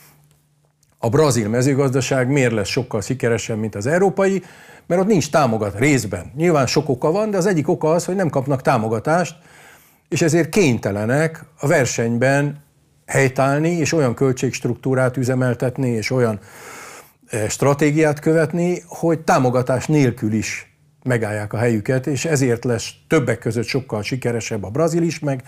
a 0.99 1.09
brazil 1.09 1.49
mezőgazdaság 1.49 2.29
miért 2.29 2.53
lesz 2.53 2.69
sokkal 2.69 3.01
sikeresebb, 3.01 3.59
mint 3.59 3.75
az 3.75 3.87
európai, 3.87 4.43
mert 4.87 5.01
ott 5.01 5.07
nincs 5.07 5.31
támogat 5.31 5.79
részben. 5.79 6.33
Nyilván 6.37 6.67
sok 6.67 6.89
oka 6.89 7.11
van, 7.11 7.31
de 7.31 7.37
az 7.37 7.47
egyik 7.47 7.69
oka 7.69 7.91
az, 7.91 8.05
hogy 8.05 8.15
nem 8.15 8.29
kapnak 8.29 8.63
támogatást, 8.63 9.37
és 10.09 10.23
ezért 10.23 10.49
kénytelenek 10.49 11.45
a 11.61 11.67
versenyben 11.67 12.63
helytállni, 13.07 13.71
és 13.71 13.93
olyan 13.93 14.15
költségstruktúrát 14.15 15.17
üzemeltetni, 15.17 15.89
és 15.89 16.11
olyan 16.11 16.41
stratégiát 17.49 18.19
követni, 18.19 18.83
hogy 18.87 19.19
támogatás 19.19 19.87
nélkül 19.87 20.33
is 20.33 20.75
megállják 21.03 21.53
a 21.53 21.57
helyüket, 21.57 22.07
és 22.07 22.25
ezért 22.25 22.65
lesz 22.65 22.91
többek 23.09 23.39
között 23.39 23.67
sokkal 23.67 24.03
sikeresebb 24.03 24.65
a 24.65 24.69
brazil 24.69 25.03
is, 25.03 25.19
meg 25.19 25.43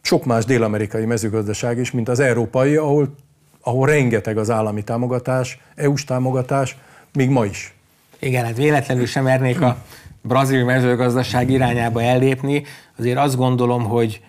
sok 0.00 0.24
más 0.24 0.44
dél-amerikai 0.44 1.04
mezőgazdaság 1.04 1.78
is, 1.78 1.90
mint 1.90 2.08
az 2.08 2.20
európai, 2.20 2.76
ahol, 2.76 3.14
ahol 3.60 3.86
rengeteg 3.86 4.38
az 4.38 4.50
állami 4.50 4.82
támogatás, 4.82 5.58
EU-s 5.74 6.04
támogatás, 6.04 6.76
még 7.12 7.28
ma 7.28 7.44
is. 7.44 7.74
Igen, 8.18 8.44
hát 8.44 8.56
véletlenül 8.56 9.06
sem 9.06 9.24
mernék 9.24 9.60
a 9.60 9.76
brazil 10.22 10.64
mezőgazdaság 10.64 11.50
irányába 11.50 12.02
ellépni. 12.02 12.64
Azért 12.98 13.18
azt 13.18 13.36
gondolom, 13.36 13.84
hogy 13.84 14.20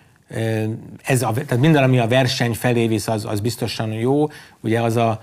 ez 1.04 1.22
a, 1.22 1.32
tehát 1.32 1.58
minden, 1.58 1.82
ami 1.82 1.98
a 1.98 2.06
verseny 2.06 2.54
felé 2.54 2.86
visz, 2.86 3.08
az, 3.08 3.24
az 3.24 3.40
biztosan 3.40 3.92
jó. 3.92 4.26
Ugye 4.60 4.80
az 4.80 4.96
a 4.96 5.22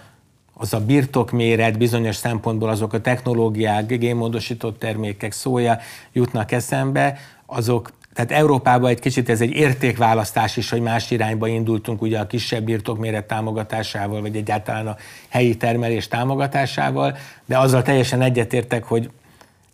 az 0.57 0.73
a 0.73 0.79
birtokméret 0.79 1.77
bizonyos 1.77 2.15
szempontból 2.15 2.69
azok 2.69 2.93
a 2.93 3.01
technológiák, 3.01 3.85
génmódosított 3.97 4.79
termékek, 4.79 5.31
szója 5.31 5.79
jutnak 6.13 6.51
eszembe, 6.51 7.17
azok 7.45 7.91
tehát 8.13 8.31
Európában 8.31 8.89
egy 8.89 8.99
kicsit 8.99 9.29
ez 9.29 9.41
egy 9.41 9.51
értékválasztás 9.51 10.57
is, 10.57 10.69
hogy 10.69 10.81
más 10.81 11.11
irányba 11.11 11.47
indultunk 11.47 12.01
ugye 12.01 12.19
a 12.19 12.27
kisebb 12.27 12.63
birtokméret 12.63 13.25
támogatásával, 13.25 14.21
vagy 14.21 14.35
egyáltalán 14.35 14.87
a 14.87 14.95
helyi 15.27 15.57
termelés 15.57 16.07
támogatásával, 16.07 17.17
de 17.45 17.57
azzal 17.57 17.81
teljesen 17.81 18.21
egyetértek, 18.21 18.83
hogy 18.83 19.09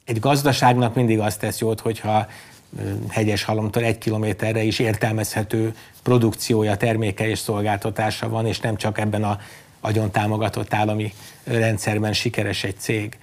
egy 0.05 0.19
gazdaságnak 0.19 0.95
mindig 0.95 1.19
azt 1.19 1.39
tesz 1.39 1.59
jót, 1.59 1.79
hogyha 1.79 2.27
hegyes 3.09 3.43
halomtól 3.43 3.83
egy 3.83 3.97
kilométerre 3.97 4.63
is 4.63 4.79
értelmezhető 4.79 5.75
produkciója, 6.03 6.77
terméke 6.77 7.27
és 7.27 7.39
szolgáltatása 7.39 8.29
van, 8.29 8.45
és 8.45 8.59
nem 8.59 8.75
csak 8.75 8.99
ebben 8.99 9.23
a 9.23 9.39
agyon 9.81 10.11
támogatott 10.11 10.73
állami 10.73 11.13
rendszerben 11.43 12.13
sikeres 12.13 12.63
egy 12.63 12.79
cég. 12.79 13.17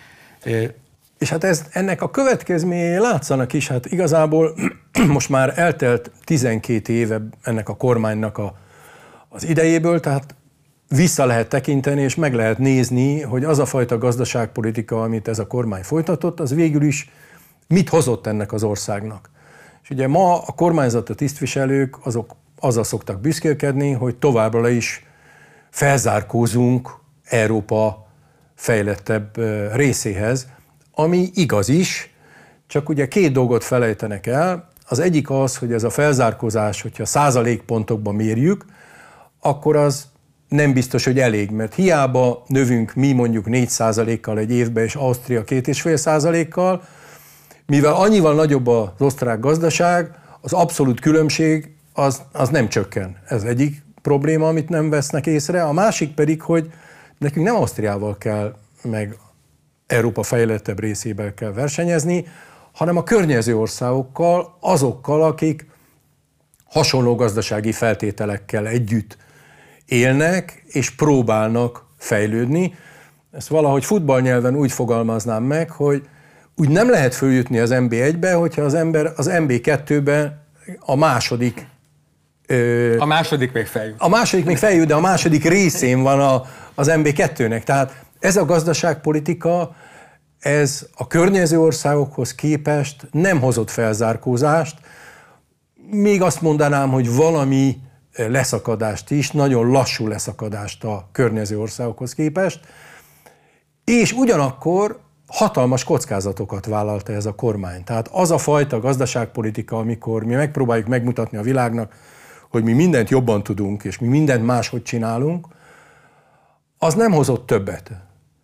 És 1.19 1.29
hát 1.29 1.45
ez, 1.45 1.65
ennek 1.73 2.03
a 2.03 2.11
következményei 2.11 2.99
látszanak 2.99 3.53
is, 3.53 3.69
hát 3.69 3.87
igazából 3.87 4.55
most 5.07 5.29
már 5.29 5.53
eltelt 5.59 6.11
12 6.25 6.93
éve 6.93 7.21
ennek 7.43 7.69
a 7.69 7.77
kormánynak 7.77 8.39
a, 8.39 8.55
az 9.29 9.45
idejéből, 9.45 10.01
tehát 10.01 10.35
vissza 10.89 11.25
lehet 11.27 11.49
tekinteni, 11.49 12.03
és 12.03 12.15
meg 12.15 12.35
lehet 12.35 12.59
nézni, 12.59 13.21
hogy 13.21 13.45
az 13.45 13.59
a 13.59 13.67
fajta 13.67 13.99
gazdaságpolitika, 13.99 15.03
amit 15.03 15.29
ez 15.29 15.39
a 15.39 15.47
kormány 15.47 15.83
folytatott, 15.83 16.41
az 16.41 16.55
végül 16.55 16.83
is 16.83 17.11
mit 17.67 17.89
hozott 17.89 18.27
ennek 18.27 18.53
az 18.53 18.63
országnak. 18.63 19.31
És 19.83 19.91
ugye 19.91 20.07
ma 20.07 20.43
a 20.43 20.53
kormányzati 20.53 21.15
tisztviselők 21.15 22.07
azok 22.07 22.37
azzal 22.61 22.85
szoktak 22.85 23.21
büszkélkedni, 23.21 23.93
hogy 23.93 24.17
továbbra 24.17 24.69
is 24.69 25.07
felzárkózunk 25.79 26.91
Európa 27.25 28.07
fejlettebb 28.55 29.37
részéhez, 29.75 30.47
ami 30.93 31.31
igaz 31.35 31.69
is, 31.69 32.15
csak 32.67 32.89
ugye 32.89 33.09
két 33.09 33.33
dolgot 33.33 33.65
felejtenek 33.65 34.27
el. 34.27 34.69
Az 34.89 34.99
egyik 34.99 35.31
az, 35.31 35.57
hogy 35.57 35.73
ez 35.73 35.83
a 35.85 35.91
felzárkózás, 35.91 36.83
hogyha 36.83 37.05
százalékpontokban 37.05 38.15
mérjük, 38.15 38.65
akkor 39.41 39.77
az 39.77 40.07
nem 40.49 40.73
biztos, 40.73 41.05
hogy 41.05 41.19
elég, 41.19 41.51
mert 41.51 41.75
hiába 41.75 42.43
növünk 42.47 42.95
mi 42.95 43.13
mondjuk 43.13 43.47
4 43.47 44.21
kal 44.21 44.39
egy 44.39 44.51
évben, 44.51 44.85
és 44.85 44.95
Ausztria 44.95 45.45
2,5 45.45 45.97
százalékkal, 45.97 46.83
mivel 47.67 47.95
annyival 47.95 48.35
nagyobb 48.35 48.67
az 48.67 48.89
osztrák 48.99 49.41
gazdaság, 49.41 50.11
az 50.41 50.53
abszolút 50.53 51.01
különbség 51.01 51.75
az, 51.93 52.23
az 52.33 52.49
nem 52.49 52.69
csökken. 52.69 53.17
Ez 53.27 53.43
egyik 53.43 53.87
probléma, 54.03 54.49
amit 54.49 54.69
nem 54.69 54.91
vesznek 54.91 55.27
észre, 55.27 55.63
a 55.63 55.73
másik 55.73 56.15
pedig, 56.15 56.43
hogy 56.43 56.71
nekünk 57.19 57.47
nem 57.47 57.55
Ausztriával 57.55 58.19
kell, 58.19 58.55
meg 58.83 59.17
Európa 59.87 60.23
fejlettebb 60.23 60.81
részével 60.81 61.35
kell 61.35 61.53
versenyezni, 61.53 62.27
hanem 62.73 62.97
a 62.97 63.03
környező 63.03 63.57
országokkal, 63.57 64.57
azokkal, 64.61 65.23
akik 65.23 65.67
hasonló 66.65 67.15
gazdasági 67.15 67.73
feltételekkel 67.73 68.67
együtt 68.67 69.17
élnek 69.87 70.65
és 70.67 70.91
próbálnak 70.91 71.87
fejlődni. 71.97 72.75
Ezt 73.33 73.49
valahogy 73.49 73.85
futballnyelven 73.85 74.57
úgy 74.57 74.73
fogalmaznám 74.73 75.43
meg, 75.43 75.71
hogy 75.71 76.09
úgy 76.57 76.69
nem 76.69 76.91
lehet 76.91 77.15
följutni 77.15 77.59
az 77.59 77.71
MB1-be, 77.73 78.33
hogyha 78.33 78.63
az 78.63 78.75
ember 78.75 79.13
az 79.17 79.31
MB2-ben 79.33 80.47
a 80.81 80.97
második 80.97 81.67
a 82.99 83.05
második 83.05 83.53
még 83.53 83.67
feljut. 83.67 84.01
A 84.01 84.09
második 84.09 84.45
még 84.45 84.57
feljut, 84.57 84.87
de 84.87 84.95
a 84.95 85.01
második 85.01 85.45
részén 85.45 86.03
van 86.03 86.21
a, 86.21 86.43
az 86.75 86.91
MB2-nek. 86.91 87.63
Tehát 87.63 88.05
ez 88.19 88.37
a 88.37 88.45
gazdaságpolitika, 88.45 89.75
ez 90.39 90.87
a 90.95 91.07
környező 91.07 91.61
országokhoz 91.61 92.35
képest 92.35 93.07
nem 93.11 93.41
hozott 93.41 93.71
felzárkózást, 93.71 94.77
még 95.91 96.23
azt 96.23 96.41
mondanám, 96.41 96.91
hogy 96.91 97.15
valami 97.15 97.79
leszakadást 98.17 99.11
is, 99.11 99.31
nagyon 99.31 99.71
lassú 99.71 100.07
leszakadást 100.07 100.85
a 100.85 101.09
környező 101.13 101.59
országokhoz 101.59 102.15
képest, 102.15 102.61
és 103.85 104.13
ugyanakkor 104.13 104.99
hatalmas 105.27 105.85
kockázatokat 105.85 106.67
vállalta 106.67 107.13
ez 107.13 107.27
a 107.27 107.35
kormány. 107.35 107.85
Tehát 107.85 108.09
az 108.13 108.31
a 108.31 108.39
fajta 108.39 108.81
gazdaságpolitika, 108.81 109.79
amikor 109.79 110.25
mi 110.25 110.35
megpróbáljuk 110.35 110.87
megmutatni 110.87 111.39
a 111.39 111.43
világnak, 111.43 111.93
hogy 112.49 112.65
mi 112.65 112.73
mindent 112.73 113.09
jobban 113.09 113.43
tudunk, 113.43 113.85
és 113.85 113.99
mi 113.99 114.07
mindent 114.07 114.45
máshogy 114.45 114.83
csinálunk, 114.83 115.47
az 116.79 116.95
nem 116.95 117.13
hozott 117.13 117.47
többet. 117.47 117.91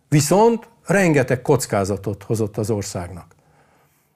Viszont 0.09 0.69
rengeteg 0.85 1.41
kockázatot 1.41 2.23
hozott 2.23 2.57
az 2.57 2.69
országnak. 2.69 3.35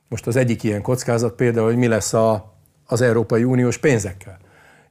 Most 0.07 0.27
az 0.27 0.35
egyik 0.35 0.63
ilyen 0.63 0.81
kockázat 0.81 1.33
például, 1.33 1.65
hogy 1.65 1.77
mi 1.77 1.87
lesz 1.87 2.13
a, 2.13 2.53
az 2.85 3.01
Európai 3.01 3.43
Uniós 3.43 3.77
pénzekkel. 3.77 4.37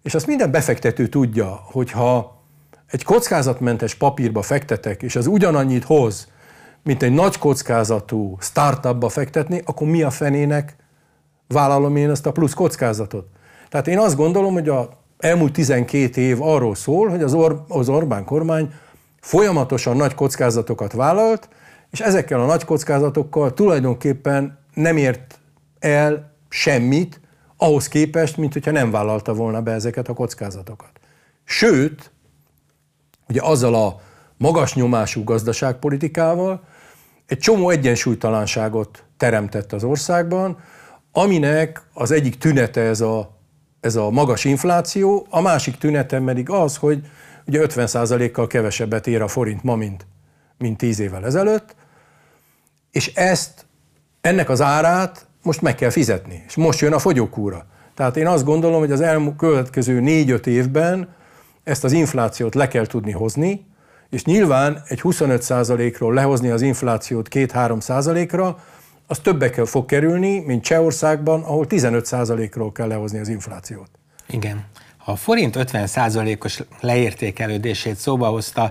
És 0.03 0.15
azt 0.15 0.27
minden 0.27 0.51
befektető 0.51 1.07
tudja, 1.07 1.61
hogy 1.65 1.91
ha 1.91 2.43
egy 2.87 3.05
kockázatmentes 3.05 3.95
papírba 3.95 4.43
fektetek, 4.43 5.03
és 5.03 5.17
az 5.17 5.27
ugyanannyit 5.27 5.85
hoz, 5.85 6.29
mint 6.83 7.03
egy 7.03 7.13
nagy 7.13 7.39
kockázatú 7.39 8.37
startupba 8.41 9.09
fektetni, 9.09 9.63
akkor 9.65 9.87
mi 9.87 10.03
a 10.03 10.11
fenének 10.11 10.77
vállalom 11.49 11.97
én 11.97 12.11
ezt 12.11 12.27
a 12.27 12.33
plusz 12.33 12.55
kockázatot? 12.55 13.27
Tehát 13.69 13.89
én 13.89 13.99
azt 13.99 14.17
gondolom, 14.17 14.53
hogy 14.53 14.69
a 14.69 14.89
elmúlt 15.19 15.53
12 15.53 16.21
év 16.21 16.43
arról 16.43 16.75
szól, 16.75 17.09
hogy 17.09 17.23
az, 17.23 17.35
Or- 17.35 17.71
az 17.71 17.89
Orbán 17.89 18.25
kormány 18.25 18.73
folyamatosan 19.21 19.97
nagy 19.97 20.15
kockázatokat 20.15 20.93
vállalt, 20.93 21.49
és 21.91 22.01
ezekkel 22.01 22.41
a 22.41 22.47
nagy 22.47 22.65
kockázatokkal 22.65 23.55
tulajdonképpen 23.55 24.59
nem 24.75 24.97
ért 24.97 25.39
el 25.79 26.33
semmit, 26.49 27.21
ahhoz 27.57 27.89
képest, 27.89 28.37
mint 28.37 28.53
hogyha 28.53 28.71
nem 28.71 28.91
vállalta 28.91 29.35
volna 29.35 29.61
be 29.61 29.73
ezeket 29.73 30.09
a 30.09 30.13
kockázatokat. 30.13 30.91
Sőt, 31.45 32.11
ugye 33.29 33.41
azzal 33.43 33.75
a 33.75 34.01
magas 34.37 34.75
nyomású 34.75 35.25
gazdaságpolitikával 35.25 36.63
egy 37.27 37.39
csomó 37.39 37.71
egyensúlytalanságot 37.71 39.05
teremtett 39.17 39.73
az 39.73 39.85
országban, 39.85 40.59
aminek 41.13 41.83
az 41.93 42.11
egyik 42.11 42.39
tünete 42.39 42.81
ez 42.81 43.01
a, 43.01 43.38
ez 43.81 43.97
a 43.97 44.11
magas 44.11 44.45
infláció, 44.45 45.27
a 45.31 45.41
másik 45.41 45.77
tünete 45.77 46.21
pedig 46.21 46.51
az, 46.51 46.77
hogy 46.77 47.03
ugye 47.47 47.67
50%-kal 47.67 48.47
kevesebbet 48.47 49.07
ér 49.07 49.23
a 49.23 49.29
forint 49.29 49.63
ma, 49.63 49.77
mint, 49.77 50.07
mint 50.59 50.77
10 50.77 50.99
évvel 50.99 51.25
ezelőtt, 51.25 51.75
és 52.91 53.15
ezt, 53.15 53.67
ennek 54.21 54.49
az 54.49 54.61
árát 54.61 55.27
most 55.43 55.63
meg 55.63 55.75
kell 55.75 55.91
fizetni, 55.91 56.45
és 56.47 56.55
most 56.55 56.81
jön 56.81 56.93
a 56.93 56.99
fogyókúra. 56.99 57.67
Tehát 57.95 58.17
én 58.17 58.27
azt 58.27 58.45
gondolom, 58.45 58.79
hogy 58.79 58.93
az 58.93 59.01
elkövetkező 59.01 60.01
négy-öt 60.01 60.47
évben 60.47 61.09
ezt 61.65 61.85
az 61.85 61.93
inflációt 61.93 62.55
le 62.55 62.69
kell 62.69 62.87
tudni 62.87 63.13
hozni, 63.13 63.67
és 64.11 64.25
nyilván 64.25 64.83
egy 64.87 65.01
25%-ról 65.03 66.15
lehozni 66.15 66.51
az 66.51 66.63
inflációt 66.63 67.29
2-3%-ra, 67.31 68.57
az 69.11 69.19
többekkel 69.19 69.65
fog 69.65 69.87
kerülni, 69.87 70.39
mint 70.39 70.65
Csehországban, 70.65 71.43
ahol 71.43 71.67
15%-ról 71.69 72.73
kell 72.73 72.89
lehozni 72.89 73.19
az 73.19 73.29
inflációt. 73.29 73.91
Igen. 74.29 74.65
A 75.05 75.17
forint 75.17 75.57
50%-os 75.59 76.63
leértékelődését 76.81 77.97
szóba 77.97 78.29
hozta, 78.29 78.71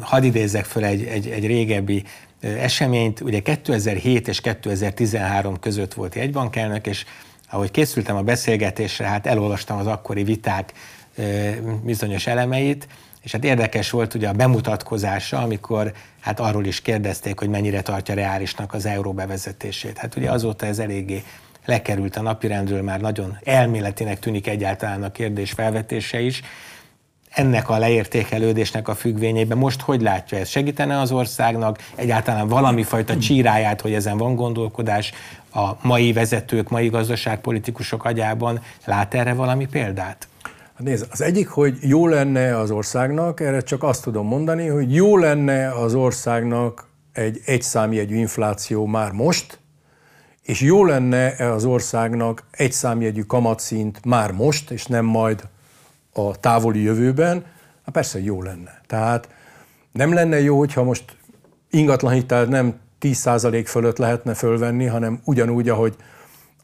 hadd 0.00 0.22
idézzek 0.22 0.64
föl 0.64 0.84
egy, 0.84 1.04
egy, 1.04 1.28
egy 1.28 1.46
régebbi 1.46 2.04
eseményt. 2.40 3.20
Ugye 3.20 3.40
2007 3.40 4.28
és 4.28 4.40
2013 4.40 5.58
között 5.58 5.94
volt 5.94 6.14
jegybankelnök, 6.14 6.86
és 6.86 7.04
ahogy 7.50 7.70
készültem 7.70 8.16
a 8.16 8.22
beszélgetésre, 8.22 9.06
hát 9.06 9.26
elolvastam 9.26 9.78
az 9.78 9.86
akkori 9.86 10.22
viták 10.22 10.72
bizonyos 11.84 12.26
elemeit, 12.26 12.88
és 13.26 13.32
hát 13.32 13.44
érdekes 13.44 13.90
volt 13.90 14.14
ugye 14.14 14.28
a 14.28 14.32
bemutatkozása, 14.32 15.38
amikor 15.38 15.92
hát 16.20 16.40
arról 16.40 16.64
is 16.64 16.80
kérdezték, 16.80 17.38
hogy 17.38 17.48
mennyire 17.48 17.80
tartja 17.80 18.14
reálisnak 18.14 18.74
az 18.74 18.86
euró 18.86 19.12
bevezetését. 19.12 19.98
Hát 19.98 20.16
ugye 20.16 20.30
azóta 20.30 20.66
ez 20.66 20.78
eléggé 20.78 21.22
lekerült 21.64 22.16
a 22.16 22.22
napirendről, 22.22 22.82
már 22.82 23.00
nagyon 23.00 23.38
elméletinek 23.44 24.18
tűnik 24.18 24.46
egyáltalán 24.46 25.02
a 25.02 25.12
kérdés 25.12 25.52
felvetése 25.52 26.20
is, 26.20 26.42
ennek 27.30 27.68
a 27.68 27.78
leértékelődésnek 27.78 28.88
a 28.88 28.94
függvényében 28.94 29.58
most 29.58 29.80
hogy 29.80 30.00
látja 30.00 30.38
ez? 30.38 30.48
Segítene 30.48 31.00
az 31.00 31.12
országnak 31.12 31.78
egyáltalán 31.94 32.48
valami 32.48 32.82
fajta 32.82 33.18
csíráját, 33.18 33.80
hogy 33.80 33.94
ezen 33.94 34.16
van 34.16 34.34
gondolkodás 34.34 35.12
a 35.54 35.70
mai 35.82 36.12
vezetők, 36.12 36.68
mai 36.68 36.88
gazdaságpolitikusok 36.88 38.04
agyában? 38.04 38.60
Lát 38.84 39.14
erre 39.14 39.32
valami 39.32 39.66
példát? 39.66 40.28
Hát 40.76 40.86
nézd, 40.86 41.06
az 41.10 41.20
egyik, 41.20 41.48
hogy 41.48 41.78
jó 41.80 42.06
lenne 42.06 42.58
az 42.58 42.70
országnak, 42.70 43.40
erre 43.40 43.60
csak 43.60 43.82
azt 43.82 44.02
tudom 44.02 44.26
mondani, 44.26 44.66
hogy 44.66 44.94
jó 44.94 45.16
lenne 45.16 45.68
az 45.68 45.94
országnak 45.94 46.88
egy 47.12 47.40
egyszámjegyű 47.44 48.16
infláció 48.16 48.86
már 48.86 49.12
most, 49.12 49.58
és 50.42 50.60
jó 50.60 50.84
lenne 50.84 51.26
az 51.52 51.64
országnak 51.64 52.44
egyszámjegyű 52.50 53.22
kamatszint 53.22 54.04
már 54.04 54.32
most, 54.32 54.70
és 54.70 54.86
nem 54.86 55.04
majd 55.04 55.48
a 56.12 56.40
távoli 56.40 56.82
jövőben, 56.82 57.44
hát 57.84 57.94
persze 57.94 58.20
jó 58.20 58.42
lenne. 58.42 58.80
Tehát 58.86 59.28
nem 59.92 60.14
lenne 60.14 60.40
jó, 60.40 60.58
hogyha 60.58 60.82
most 60.82 61.16
ingatlanhitelt 61.70 62.48
nem 62.48 62.74
10% 63.00 63.62
fölött 63.66 63.98
lehetne 63.98 64.34
fölvenni, 64.34 64.86
hanem 64.86 65.20
ugyanúgy, 65.24 65.68
ahogy 65.68 65.96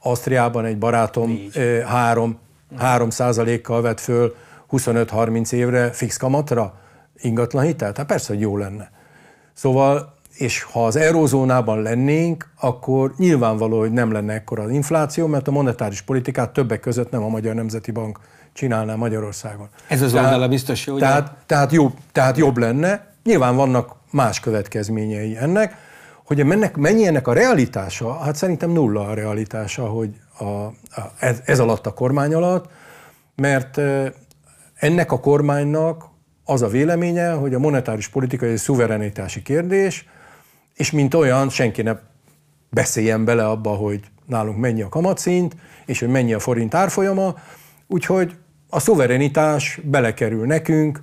Ausztriában 0.01 0.65
egy 0.65 0.79
barátom 0.79 1.31
Így. 1.31 1.83
három 1.87 2.39
3%-kal 2.79 3.83
vett 3.83 4.01
föl 4.01 4.35
25-30 4.71 5.53
évre 5.53 5.91
fix 5.91 6.17
kamatra 6.17 6.75
ingatlan 7.17 7.65
hitelt? 7.65 7.97
Hát 7.97 8.07
persze, 8.07 8.33
hogy 8.33 8.43
jó 8.43 8.57
lenne. 8.57 8.91
Szóval, 9.53 10.15
és 10.35 10.63
ha 10.63 10.87
az 10.87 10.97
eurózónában 10.97 11.83
lennénk, 11.83 12.51
akkor 12.61 13.15
nyilvánvaló, 13.17 13.79
hogy 13.79 13.93
nem 13.93 14.13
lenne 14.13 14.33
ekkora 14.33 14.63
az 14.63 14.71
infláció, 14.71 15.27
mert 15.27 15.49
a 15.49 15.51
monetáris 15.51 16.01
politikát 16.01 16.53
többek 16.53 16.81
között 16.81 17.11
nem 17.11 17.23
a 17.23 17.29
Magyar 17.29 17.55
Nemzeti 17.55 17.91
Bank 17.91 18.19
csinálná 18.53 18.95
Magyarországon. 18.95 19.69
Ez 19.89 20.03
az 20.03 20.13
tehát, 20.13 20.27
oldala 20.27 20.49
biztos 20.49 20.87
jó, 20.87 20.99
tehát, 20.99 21.35
tehát, 21.47 21.73
jobb, 21.73 21.93
tehát 22.13 22.37
jobb 22.37 22.57
lenne. 22.57 23.07
Nyilván 23.25 23.57
vannak 23.57 23.95
más 24.11 24.41
következményei 24.41 25.37
ennek, 25.37 25.75
hogy 26.25 26.41
ennek, 26.41 26.77
mennyi 26.77 27.07
ennek 27.07 27.27
a 27.27 27.33
realitása, 27.33 28.19
hát 28.19 28.37
szerintem 28.37 28.71
nulla 28.71 29.09
a 29.09 29.15
realitása, 29.15 29.87
hogy, 29.87 30.11
a, 30.43 30.75
ez, 31.19 31.41
ez 31.45 31.59
alatt 31.59 31.87
a 31.87 31.93
kormány 31.93 32.35
alatt, 32.35 32.71
mert 33.35 33.81
ennek 34.75 35.13
a 35.13 35.21
kormánynak 35.21 36.05
az 36.45 36.63
a 36.63 36.69
véleménye, 36.69 37.31
hogy 37.31 37.55
a 37.55 37.59
monetáris 37.59 38.09
politika 38.09 38.47
egy 38.47 38.57
szuverenitási 38.57 39.43
kérdés, 39.43 40.07
és 40.75 40.91
mint 40.91 41.15
olyan 41.15 41.49
senki 41.49 41.83
ne 41.83 41.97
beszéljen 42.71 43.25
bele 43.25 43.49
abba, 43.49 43.71
hogy 43.71 44.01
nálunk 44.27 44.59
mennyi 44.59 44.83
a 44.83 44.89
kamatszint, 44.89 45.57
és 45.87 45.99
hogy 46.01 46.09
mennyi 46.09 46.33
a 46.33 46.39
forint 46.39 46.75
árfolyama, 46.75 47.35
úgyhogy 47.87 48.37
a 48.69 48.79
szuverenitás 48.79 49.81
belekerül 49.85 50.47
nekünk 50.47 51.03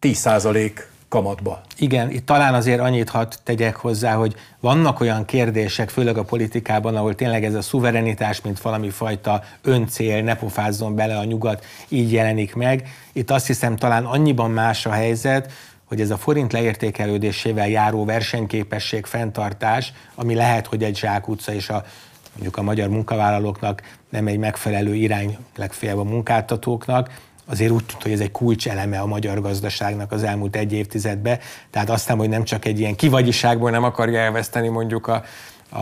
10% 0.00 0.72
kamatba. 1.10 1.60
Igen, 1.78 2.10
itt 2.10 2.26
talán 2.26 2.54
azért 2.54 2.80
annyit 2.80 3.08
hadd 3.08 3.32
tegyek 3.42 3.76
hozzá, 3.76 4.14
hogy 4.14 4.34
vannak 4.60 5.00
olyan 5.00 5.24
kérdések, 5.24 5.88
főleg 5.88 6.16
a 6.16 6.24
politikában, 6.24 6.96
ahol 6.96 7.14
tényleg 7.14 7.44
ez 7.44 7.54
a 7.54 7.62
szuverenitás, 7.62 8.40
mint 8.40 8.60
valami 8.60 8.90
fajta 8.90 9.42
öncél, 9.62 10.22
ne 10.22 10.36
pofázzon 10.36 10.94
bele 10.94 11.18
a 11.18 11.24
nyugat, 11.24 11.64
így 11.88 12.12
jelenik 12.12 12.54
meg. 12.54 12.88
Itt 13.12 13.30
azt 13.30 13.46
hiszem 13.46 13.76
talán 13.76 14.04
annyiban 14.04 14.50
más 14.50 14.86
a 14.86 14.90
helyzet, 14.90 15.52
hogy 15.84 16.00
ez 16.00 16.10
a 16.10 16.16
forint 16.16 16.52
leértékelődésével 16.52 17.68
járó 17.68 18.04
versenyképesség 18.04 19.06
fenntartás, 19.06 19.92
ami 20.14 20.34
lehet, 20.34 20.66
hogy 20.66 20.82
egy 20.82 20.96
zsákutca 20.96 21.52
és 21.52 21.68
a 21.68 21.84
mondjuk 22.32 22.56
a 22.56 22.62
magyar 22.62 22.88
munkavállalóknak 22.88 23.82
nem 24.08 24.26
egy 24.26 24.38
megfelelő 24.38 24.94
irány 24.94 25.36
legfeljebb 25.56 25.98
a 25.98 26.04
munkáltatóknak, 26.04 27.10
azért 27.50 27.70
úgy 27.70 27.84
tűnt, 27.84 28.02
hogy 28.02 28.12
ez 28.12 28.20
egy 28.20 28.30
kulcseleme 28.30 28.98
a 28.98 29.06
magyar 29.06 29.40
gazdaságnak 29.40 30.12
az 30.12 30.22
elmúlt 30.22 30.56
egy 30.56 30.72
évtizedben. 30.72 31.38
Tehát 31.70 31.90
aztán, 31.90 32.16
hogy 32.16 32.28
nem 32.28 32.44
csak 32.44 32.64
egy 32.64 32.78
ilyen 32.78 32.94
kivagyiságból 32.94 33.70
nem 33.70 33.84
akarja 33.84 34.20
elveszteni 34.20 34.68
mondjuk 34.68 35.06
a, 35.06 35.22
a, 35.68 35.78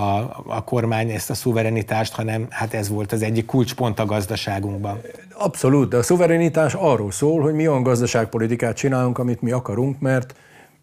a 0.46 0.64
kormány 0.64 1.10
ezt 1.10 1.30
a 1.30 1.34
szuverenitást, 1.34 2.14
hanem 2.14 2.46
hát 2.50 2.74
ez 2.74 2.88
volt 2.88 3.12
az 3.12 3.22
egyik 3.22 3.46
kulcspont 3.46 3.98
a 3.98 4.06
gazdaságunkban. 4.06 5.00
Abszolút, 5.32 5.88
de 5.88 5.96
a 5.96 6.02
szuverenitás 6.02 6.74
arról 6.74 7.10
szól, 7.10 7.40
hogy 7.40 7.54
mi 7.54 7.68
olyan 7.68 7.82
gazdaságpolitikát 7.82 8.76
csinálunk, 8.76 9.18
amit 9.18 9.42
mi 9.42 9.50
akarunk, 9.50 10.00
mert 10.00 10.34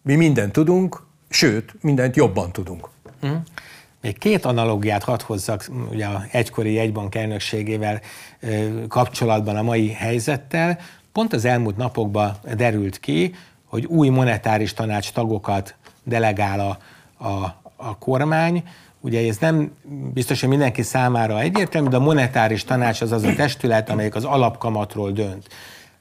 mi 0.02 0.14
mindent 0.14 0.52
tudunk, 0.52 1.02
sőt, 1.28 1.74
mindent 1.80 2.16
jobban 2.16 2.52
tudunk. 2.52 2.88
Mm. 3.26 3.34
Két 4.12 4.44
analógiát 4.44 5.02
hadd 5.02 5.22
hozzak 5.22 5.70
ugye 5.90 6.06
a 6.06 6.24
egykori 6.30 6.72
jegybank 6.72 7.14
elnökségével 7.14 8.00
kapcsolatban 8.88 9.56
a 9.56 9.62
mai 9.62 9.88
helyzettel. 9.92 10.78
Pont 11.12 11.32
az 11.32 11.44
elmúlt 11.44 11.76
napokban 11.76 12.36
derült 12.56 13.00
ki, 13.00 13.34
hogy 13.64 13.84
új 13.84 14.08
monetáris 14.08 14.74
tanács 14.74 15.12
tagokat 15.12 15.74
delegál 16.04 16.60
a, 16.60 16.78
a, 17.28 17.56
a 17.76 17.98
kormány, 17.98 18.62
Ugye 19.00 19.28
ez 19.28 19.36
nem 19.36 19.72
biztos, 20.12 20.40
hogy 20.40 20.48
mindenki 20.48 20.82
számára 20.82 21.40
egyértelmű, 21.40 21.88
de 21.88 21.96
a 21.96 22.00
monetáris 22.00 22.64
tanács 22.64 23.00
az 23.00 23.12
az 23.12 23.22
a 23.22 23.34
testület, 23.34 23.90
amelyik 23.90 24.14
az 24.14 24.24
alapkamatról 24.24 25.10
dönt. 25.10 25.48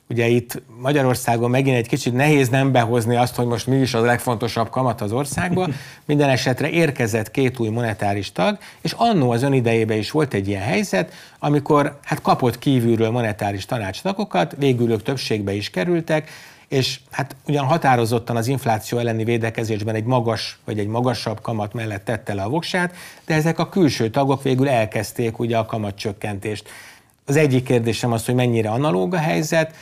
Ugye 0.10 0.28
itt 0.28 0.62
Magyarországon 0.82 1.50
megint 1.50 1.78
egy 1.78 1.88
kicsit 1.88 2.14
nehéz 2.14 2.50
nem 2.50 2.72
behozni 2.72 3.16
azt, 3.16 3.36
hogy 3.36 3.46
most 3.46 3.68
mi 3.68 3.76
is 3.76 3.94
a 3.94 4.02
legfontosabb 4.02 4.70
kamat 4.70 5.02
az 5.02 5.12
országban. 5.12 5.76
Minden 6.06 6.30
esetre 6.30 6.70
érkezett 6.70 7.32
két 7.32 7.60
új 7.60 7.70
monetáris 7.70 8.32
tag, 8.32 8.58
és 8.82 8.92
annó 8.92 9.32
az 9.32 9.44
ön 9.44 9.54
idejében 9.54 9.98
is 9.98 10.12
volt 10.12 10.34
egy 10.34 10.48
ilyen 10.48 10.62
helyzet, 10.62 11.14
amikor 11.40 12.00
hát 12.04 12.22
kapott 12.22 12.60
kívülről 12.60 13.10
monetáris 13.10 13.66
tanácstagokat, 13.66 14.56
végül 14.58 14.92
ők 14.92 15.04
többségbe 15.04 15.54
is 15.54 15.70
kerültek, 15.70 16.30
és 16.68 17.00
hát 17.12 17.36
ugyan 17.48 17.66
határozottan 17.66 18.36
az 18.36 18.48
infláció 18.48 18.98
elleni 18.98 19.24
védekezésben 19.24 19.96
egy 19.96 20.04
magas 20.04 20.60
vagy 20.66 20.80
egy 20.80 20.88
magasabb 20.88 21.42
kamat 21.42 21.74
mellett 21.74 22.06
tette 22.06 22.34
le 22.34 22.42
a 22.42 22.50
voksát, 22.50 22.96
de 23.26 23.34
ezek 23.34 23.60
a 23.60 23.70
külső 23.70 24.10
tagok 24.10 24.44
végül 24.44 24.70
elkezdték 24.70 25.40
ugye 25.40 25.58
a 25.58 25.66
kamatcsökkentést. 25.66 26.70
Az 27.26 27.36
egyik 27.36 27.64
kérdésem 27.64 28.12
az, 28.12 28.26
hogy 28.26 28.36
mennyire 28.36 28.70
analóg 28.70 29.14
a 29.14 29.18
helyzet, 29.18 29.76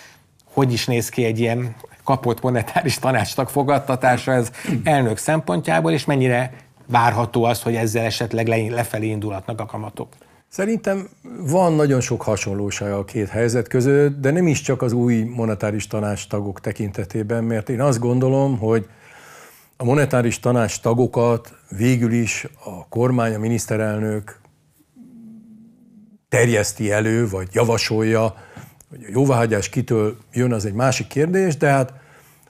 hogy 0.54 0.74
is 0.74 0.86
néz 0.86 1.10
ki 1.10 1.26
egy 1.26 1.40
ilyen 1.40 1.76
kapott 2.04 2.42
monetáris 2.42 3.00
tanácsnak 3.00 3.50
fogadtatása 3.50 4.32
ez 4.32 4.52
elnök 4.84 5.18
szempontjából, 5.18 5.92
és 5.92 6.06
mennyire 6.06 6.54
várható 6.86 7.44
az, 7.44 7.62
hogy 7.62 7.76
ezzel 7.76 8.06
esetleg 8.06 8.48
lefelé 8.70 9.08
indulhatnak 9.08 9.60
a 9.60 9.66
kamatok? 9.66 10.08
Szerintem 10.48 11.10
van 11.48 11.74
nagyon 11.74 12.02
sok 12.02 12.22
hasonlóság 12.22 12.92
a 12.92 13.06
két 13.06 13.30
helyzet 13.30 13.68
között, 13.68 14.20
de 14.20 14.32
nem 14.32 14.48
is 14.48 14.62
csak 14.62 14.82
az 14.82 14.92
új 14.92 15.24
monetáris 15.24 15.88
tanács 15.88 16.28
tagok 16.28 16.60
tekintetében, 16.60 17.44
mert 17.44 17.70
én 17.70 17.82
azt 17.82 18.00
gondolom, 18.00 18.58
hogy 18.58 18.88
a 19.78 19.84
monetáris 19.84 20.40
tanács 20.40 20.80
tagokat 20.80 21.54
végül 21.78 22.12
is 22.12 22.48
a 22.64 22.88
kormány, 22.88 23.34
a 23.34 23.40
miniszterelnök 23.40 24.40
terjeszti 26.30 26.92
elő, 26.92 27.30
vagy 27.30 27.48
javasolja, 27.52 28.36
hogy 28.94 29.06
a 29.08 29.12
jóváhagyás 29.12 29.70
kitől 29.70 30.18
jön, 30.34 30.54
az 30.54 30.66
egy 30.66 30.74
másik 30.74 31.08
kérdés, 31.08 31.58
de 31.58 31.70
hát 31.70 31.94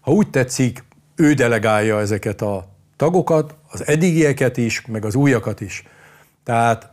ha 0.01 0.12
úgy 0.12 0.29
tetszik, 0.29 0.84
ő 1.15 1.34
delegálja 1.34 1.99
ezeket 1.99 2.41
a 2.41 2.67
tagokat, 2.95 3.56
az 3.69 3.88
eddigieket 3.88 4.58
is, 4.58 4.86
meg 4.86 5.06
az 5.06 5.15
újakat 5.15 5.62
is. 5.62 5.84
Tehát 6.43 6.89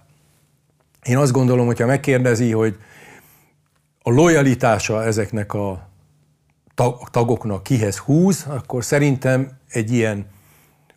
én 1.03 1.17
azt 1.17 1.33
gondolom, 1.33 1.67
hogyha 1.67 1.87
megkérdezi, 1.87 2.51
hogy 2.51 2.77
a 4.03 4.11
lojalitása 4.11 5.05
ezeknek 5.05 5.55
a 5.55 5.89
tagoknak 7.11 7.63
kihez 7.63 7.99
húz, 7.99 8.45
akkor 8.49 8.85
szerintem 8.85 9.59
egy 9.69 9.93
ilyen 9.93 10.27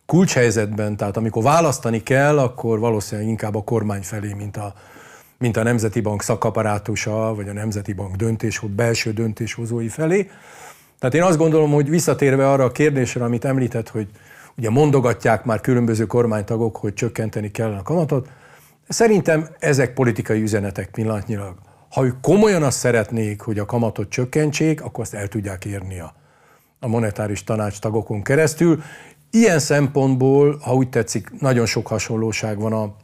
kulcshelyzetben, 0.06 0.96
tehát 0.96 1.16
amikor 1.16 1.42
választani 1.42 2.02
kell, 2.02 2.38
akkor 2.38 2.78
valószínűleg 2.78 3.30
inkább 3.30 3.54
a 3.54 3.62
kormány 3.62 4.02
felé, 4.02 4.32
mint 4.32 4.56
a, 4.56 4.74
mint 5.38 5.56
a 5.56 5.62
Nemzeti 5.62 6.00
Bank 6.00 6.22
szakaparátusa, 6.22 7.34
vagy 7.34 7.48
a 7.48 7.52
Nemzeti 7.52 7.92
Bank 7.92 8.16
döntés, 8.16 8.60
belső 8.76 9.12
döntéshozói 9.12 9.88
felé. 9.88 10.30
Tehát 10.98 11.14
én 11.14 11.22
azt 11.22 11.38
gondolom, 11.38 11.70
hogy 11.70 11.88
visszatérve 11.88 12.50
arra 12.50 12.64
a 12.64 12.72
kérdésre, 12.72 13.24
amit 13.24 13.44
említett, 13.44 13.88
hogy 13.88 14.08
ugye 14.56 14.70
mondogatják 14.70 15.44
már 15.44 15.60
különböző 15.60 16.06
kormánytagok, 16.06 16.76
hogy 16.76 16.94
csökkenteni 16.94 17.50
kellene 17.50 17.78
a 17.78 17.82
kamatot, 17.82 18.28
Szerintem 18.88 19.48
ezek 19.58 19.94
politikai 19.94 20.42
üzenetek 20.42 20.90
pillanatnyilag. 20.90 21.54
Ha 21.90 22.04
ők 22.04 22.20
komolyan 22.20 22.62
azt 22.62 22.78
szeretnék, 22.78 23.40
hogy 23.40 23.58
a 23.58 23.64
kamatot 23.64 24.08
csökkentsék, 24.08 24.82
akkor 24.82 25.04
azt 25.04 25.14
el 25.14 25.28
tudják 25.28 25.64
érni 25.64 26.00
a, 26.00 26.14
a 26.80 26.86
monetáris 26.86 27.44
tanács 27.44 27.78
tagokon 27.78 28.22
keresztül. 28.22 28.82
Ilyen 29.30 29.58
szempontból, 29.58 30.58
ha 30.62 30.74
úgy 30.74 30.88
tetszik, 30.88 31.40
nagyon 31.40 31.66
sok 31.66 31.86
hasonlóság 31.86 32.58
van 32.58 32.72
a, 32.72 32.94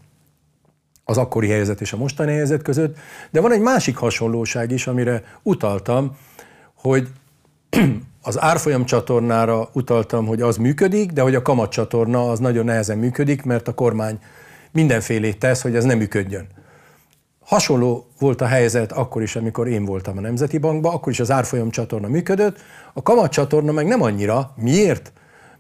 az 1.04 1.18
akkori 1.18 1.48
helyzet 1.48 1.80
és 1.80 1.92
a 1.92 1.96
mostani 1.96 2.32
helyzet 2.32 2.62
között, 2.62 2.96
de 3.30 3.40
van 3.40 3.52
egy 3.52 3.60
másik 3.60 3.96
hasonlóság 3.96 4.70
is, 4.70 4.86
amire 4.86 5.22
utaltam, 5.42 6.16
hogy 6.74 7.08
az 8.22 8.40
árfolyam 8.40 8.84
csatornára 8.84 9.68
utaltam, 9.72 10.26
hogy 10.26 10.40
az 10.40 10.56
működik, 10.56 11.10
de 11.10 11.22
hogy 11.22 11.34
a 11.34 11.42
kamatcsatorna 11.42 12.30
az 12.30 12.38
nagyon 12.38 12.64
nehezen 12.64 12.98
működik, 12.98 13.42
mert 13.42 13.68
a 13.68 13.74
kormány 13.74 14.18
mindenfélét 14.72 15.38
tesz, 15.38 15.62
hogy 15.62 15.74
ez 15.74 15.84
nem 15.84 15.98
működjön. 15.98 16.46
Hasonló 17.44 18.06
volt 18.18 18.40
a 18.40 18.46
helyzet 18.46 18.92
akkor 18.92 19.22
is, 19.22 19.36
amikor 19.36 19.68
én 19.68 19.84
voltam 19.84 20.18
a 20.18 20.20
Nemzeti 20.20 20.58
Bankban, 20.58 20.94
akkor 20.94 21.12
is 21.12 21.20
az 21.20 21.30
árfolyam 21.30 21.70
csatorna 21.70 22.08
működött, 22.08 22.58
a 22.92 23.02
kamatcsatorna 23.02 23.72
meg 23.72 23.86
nem 23.86 24.02
annyira. 24.02 24.52
Miért? 24.56 25.12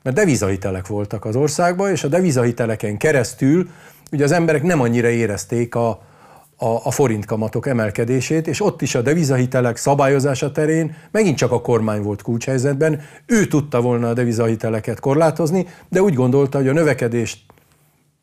Mert 0.02 0.16
devizahitelek 0.16 0.86
voltak 0.86 1.24
az 1.24 1.36
országban, 1.36 1.90
és 1.90 2.04
a 2.04 2.08
devizahiteleken 2.08 2.96
keresztül 2.96 3.68
ugye 4.12 4.24
az 4.24 4.32
emberek 4.32 4.62
nem 4.62 4.80
annyira 4.80 5.08
érezték 5.08 5.74
a, 5.74 5.88
a, 6.56 6.66
a 6.84 6.90
forint 6.90 7.24
kamatok 7.24 7.66
emelkedését, 7.66 8.46
és 8.46 8.62
ott 8.62 8.82
is 8.82 8.94
a 8.94 9.02
devizahitelek 9.02 9.76
szabályozása 9.76 10.52
terén 10.52 10.94
megint 11.10 11.36
csak 11.36 11.52
a 11.52 11.60
kormány 11.60 12.02
volt 12.02 12.22
kulcshelyzetben. 12.22 13.00
Ő 13.26 13.46
tudta 13.46 13.80
volna 13.80 14.08
a 14.08 14.12
devizahiteleket 14.12 15.00
korlátozni, 15.00 15.66
de 15.88 16.02
úgy 16.02 16.14
gondolta, 16.14 16.58
hogy 16.58 16.68
a 16.68 16.72
növekedést 16.72 17.38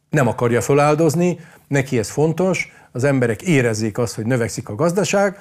nem 0.10 0.28
akarja 0.28 0.62
feláldozni, 0.62 1.40
neki 1.68 1.98
ez 1.98 2.10
fontos, 2.10 2.72
az 2.92 3.04
emberek 3.04 3.42
érezzék 3.42 3.98
azt, 3.98 4.16
hogy 4.16 4.26
növekszik 4.26 4.70
a 4.70 4.76
gazdaság, 4.76 5.38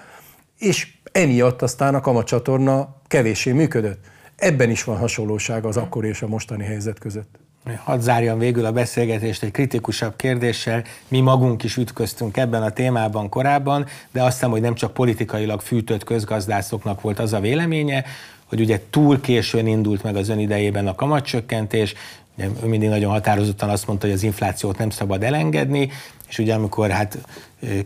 és 0.58 0.94
emiatt 1.12 1.62
aztán 1.62 1.94
a 1.94 2.00
kamatcsatorna 2.00 2.96
kevéssé 3.06 3.52
működött. 3.52 4.04
Ebben 4.36 4.70
is 4.70 4.84
van 4.84 4.96
hasonlóság 4.96 5.64
az 5.64 5.76
akkori 5.76 6.08
és 6.08 6.22
a 6.22 6.26
mostani 6.26 6.64
helyzet 6.64 6.98
között. 6.98 7.38
Hadd 7.74 8.00
zárjam 8.00 8.38
végül 8.38 8.64
a 8.64 8.72
beszélgetést 8.72 9.42
egy 9.42 9.50
kritikusabb 9.50 10.16
kérdéssel. 10.16 10.82
Mi 11.08 11.20
magunk 11.20 11.62
is 11.62 11.76
ütköztünk 11.76 12.36
ebben 12.36 12.62
a 12.62 12.70
témában 12.70 13.28
korábban, 13.28 13.86
de 14.12 14.22
azt 14.22 14.32
hiszem, 14.32 14.50
hogy 14.50 14.60
nem 14.60 14.74
csak 14.74 14.92
politikailag 14.92 15.60
fűtött 15.60 16.04
közgazdászoknak 16.04 17.00
volt 17.00 17.18
az 17.18 17.32
a 17.32 17.40
véleménye, 17.40 18.04
hogy 18.44 18.60
ugye 18.60 18.80
túl 18.90 19.20
későn 19.20 19.66
indult 19.66 20.02
meg 20.02 20.16
az 20.16 20.28
ön 20.28 20.38
idejében 20.38 20.86
a 20.86 20.94
kamatcsökkentés, 20.94 21.94
ő 22.38 22.66
mindig 22.66 22.88
nagyon 22.88 23.10
határozottan 23.10 23.68
azt 23.68 23.86
mondta, 23.86 24.06
hogy 24.06 24.14
az 24.14 24.22
inflációt 24.22 24.78
nem 24.78 24.90
szabad 24.90 25.22
elengedni, 25.22 25.90
és 26.28 26.38
ugye 26.38 26.54
amikor 26.54 26.90
hát 26.90 27.18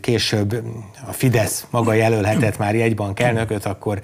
később 0.01 0.63
a 1.07 1.11
Fidesz 1.11 1.65
maga 1.69 1.93
jelölhetett 1.93 2.57
már 2.57 2.75
jegybank 2.75 3.19
elnököt, 3.19 3.65
akkor 3.65 4.01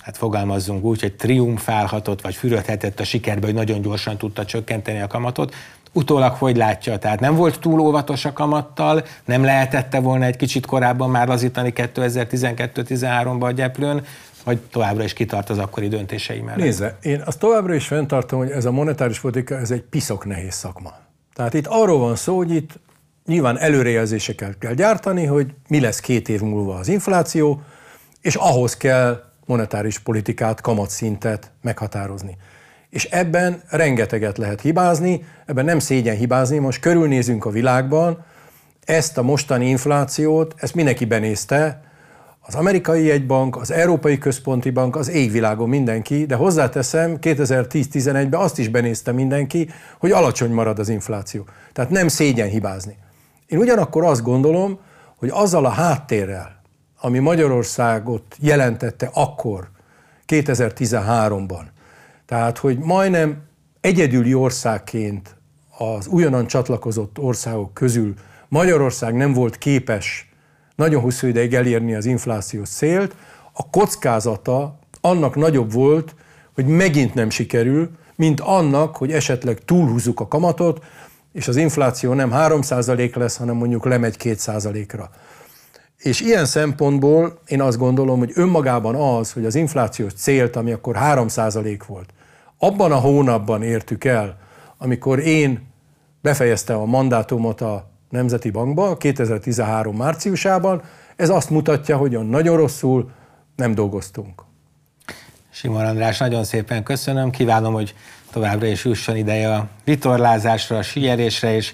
hát 0.00 0.16
fogalmazzunk 0.16 0.84
úgy, 0.84 1.00
hogy 1.00 1.12
triumfálhatott, 1.12 2.20
vagy 2.20 2.34
fürödhetett 2.34 3.00
a 3.00 3.04
sikerbe, 3.04 3.46
hogy 3.46 3.54
nagyon 3.54 3.80
gyorsan 3.80 4.16
tudta 4.16 4.44
csökkenteni 4.44 5.00
a 5.00 5.06
kamatot. 5.06 5.54
Utólag 5.92 6.32
hogy 6.32 6.56
látja? 6.56 6.98
Tehát 6.98 7.20
nem 7.20 7.34
volt 7.34 7.60
túl 7.60 7.80
óvatos 7.80 8.24
a 8.24 8.32
kamattal, 8.32 9.04
nem 9.24 9.44
lehetette 9.44 10.00
volna 10.00 10.24
egy 10.24 10.36
kicsit 10.36 10.66
korábban 10.66 11.10
már 11.10 11.28
lazítani 11.28 11.72
2012-13-ban 11.76 13.46
a 13.46 13.50
gyeplőn, 13.50 14.04
vagy 14.44 14.58
továbbra 14.58 15.04
is 15.04 15.12
kitart 15.12 15.50
az 15.50 15.58
akkori 15.58 15.88
döntései 15.88 16.40
mellett? 16.40 16.60
Nézze, 16.60 16.96
én 17.02 17.22
azt 17.24 17.38
továbbra 17.38 17.74
is 17.74 17.86
fenntartom, 17.86 18.38
hogy 18.38 18.50
ez 18.50 18.64
a 18.64 18.70
monetáris 18.70 19.20
politika, 19.20 19.58
ez 19.58 19.70
egy 19.70 19.82
piszok 19.82 20.24
nehéz 20.24 20.54
szakma. 20.54 20.92
Tehát 21.34 21.54
itt 21.54 21.66
arról 21.66 21.98
van 21.98 22.16
szó, 22.16 22.36
hogy 22.36 22.54
itt 22.54 22.78
nyilván 23.26 23.58
előrejelzéseket 23.58 24.58
kell 24.58 24.74
gyártani, 24.74 25.24
hogy 25.24 25.54
mi 25.68 25.80
lesz 25.80 26.00
két 26.00 26.28
év 26.28 26.40
múlva 26.40 26.74
az 26.74 26.88
infláció, 26.88 27.62
és 28.20 28.34
ahhoz 28.34 28.76
kell 28.76 29.29
monetáris 29.50 29.98
politikát, 29.98 30.60
kamatszintet 30.60 31.50
meghatározni. 31.62 32.36
És 32.90 33.04
ebben 33.04 33.62
rengeteget 33.68 34.38
lehet 34.38 34.60
hibázni, 34.60 35.24
ebben 35.46 35.64
nem 35.64 35.78
szégyen 35.78 36.16
hibázni, 36.16 36.58
most 36.58 36.80
körülnézünk 36.80 37.44
a 37.44 37.50
világban, 37.50 38.24
ezt 38.84 39.18
a 39.18 39.22
mostani 39.22 39.68
inflációt, 39.68 40.54
ezt 40.56 40.74
mindenki 40.74 41.04
benézte, 41.04 41.82
az 42.40 42.54
amerikai 42.54 43.04
jegybank, 43.04 43.56
az 43.56 43.70
Európai 43.70 44.18
Központi 44.18 44.70
Bank, 44.70 44.96
az 44.96 45.08
égvilágon 45.08 45.68
mindenki, 45.68 46.26
de 46.26 46.34
hozzáteszem, 46.34 47.18
2010-11-ben 47.20 48.40
azt 48.40 48.58
is 48.58 48.68
benézte 48.68 49.12
mindenki, 49.12 49.70
hogy 49.98 50.10
alacsony 50.10 50.50
marad 50.50 50.78
az 50.78 50.88
infláció. 50.88 51.44
Tehát 51.72 51.90
nem 51.90 52.08
szégyen 52.08 52.48
hibázni. 52.48 52.96
Én 53.46 53.58
ugyanakkor 53.58 54.04
azt 54.04 54.22
gondolom, 54.22 54.78
hogy 55.16 55.28
azzal 55.32 55.64
a 55.64 55.68
háttérrel, 55.68 56.59
ami 57.00 57.18
Magyarországot 57.18 58.36
jelentette 58.38 59.10
akkor, 59.12 59.70
2013-ban. 60.26 61.62
Tehát, 62.26 62.58
hogy 62.58 62.78
majdnem 62.78 63.42
egyedüli 63.80 64.34
országként 64.34 65.36
az 65.78 66.06
újonnan 66.06 66.46
csatlakozott 66.46 67.18
országok 67.18 67.74
közül 67.74 68.14
Magyarország 68.48 69.14
nem 69.14 69.32
volt 69.32 69.58
képes 69.58 70.28
nagyon 70.74 71.02
hosszú 71.02 71.26
ideig 71.26 71.54
elérni 71.54 71.94
az 71.94 72.04
inflációs 72.04 72.68
célt, 72.68 73.14
a 73.52 73.70
kockázata 73.70 74.78
annak 75.00 75.34
nagyobb 75.34 75.72
volt, 75.72 76.14
hogy 76.54 76.66
megint 76.66 77.14
nem 77.14 77.30
sikerül, 77.30 77.90
mint 78.16 78.40
annak, 78.40 78.96
hogy 78.96 79.12
esetleg 79.12 79.64
túlhúzzuk 79.64 80.20
a 80.20 80.28
kamatot, 80.28 80.84
és 81.32 81.48
az 81.48 81.56
infláció 81.56 82.12
nem 82.12 82.30
3% 82.32 83.16
lesz, 83.16 83.36
hanem 83.36 83.56
mondjuk 83.56 83.84
lemegy 83.84 84.16
2%-ra. 84.18 85.10
És 86.00 86.20
ilyen 86.20 86.44
szempontból 86.44 87.38
én 87.46 87.62
azt 87.62 87.78
gondolom, 87.78 88.18
hogy 88.18 88.30
önmagában 88.34 88.94
az, 88.94 89.32
hogy 89.32 89.44
az 89.44 89.54
inflációs 89.54 90.12
célt, 90.12 90.56
ami 90.56 90.72
akkor 90.72 90.96
3% 91.00 91.80
volt, 91.86 92.08
abban 92.58 92.92
a 92.92 92.96
hónapban 92.96 93.62
értük 93.62 94.04
el, 94.04 94.38
amikor 94.78 95.18
én 95.18 95.68
befejeztem 96.20 96.78
a 96.78 96.84
mandátumot 96.84 97.60
a 97.60 97.90
Nemzeti 98.10 98.50
Bankba 98.50 98.96
2013 98.96 99.96
márciusában, 99.96 100.82
ez 101.16 101.28
azt 101.28 101.50
mutatja, 101.50 101.96
hogy 101.96 102.28
nagyon 102.28 102.56
rosszul 102.56 103.10
nem 103.56 103.74
dolgoztunk. 103.74 104.42
Simon 105.50 105.84
András, 105.84 106.18
nagyon 106.18 106.44
szépen 106.44 106.82
köszönöm, 106.82 107.30
kívánom, 107.30 107.72
hogy 107.72 107.94
továbbra 108.30 108.66
is 108.66 108.84
jusson 108.84 109.16
ideje 109.16 109.54
a 109.54 109.68
vitorlázásra, 109.84 110.76
a 110.76 110.82
sierésre, 110.82 111.54
és 111.54 111.72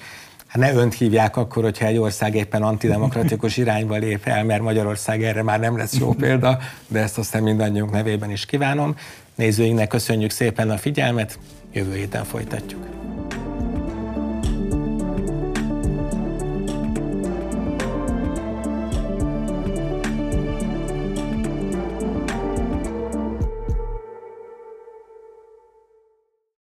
ne 0.57 0.73
önt 0.73 0.95
hívják 0.95 1.37
akkor, 1.37 1.63
hogyha 1.63 1.87
egy 1.87 1.97
ország 1.97 2.35
éppen 2.35 2.63
antidemokratikus 2.63 3.57
irányba 3.67 3.97
lép 3.97 4.27
el, 4.27 4.45
mert 4.45 4.63
Magyarország 4.63 5.23
erre 5.23 5.43
már 5.43 5.61
nem 5.61 5.77
lesz 5.77 5.99
jó 5.99 6.13
példa, 6.13 6.59
de 6.89 7.01
ezt 7.01 7.19
aztán 7.19 7.43
mindannyiunk 7.43 7.91
nevében 7.91 8.31
is 8.31 8.47
kívánom. 8.47 8.97
Nézőinknek 9.35 9.89
köszönjük 9.89 10.31
szépen 10.31 10.71
a 10.71 10.77
figyelmet, 10.77 11.39
jövő 11.73 11.95
héten 11.95 12.25
folytatjuk. 12.25 12.87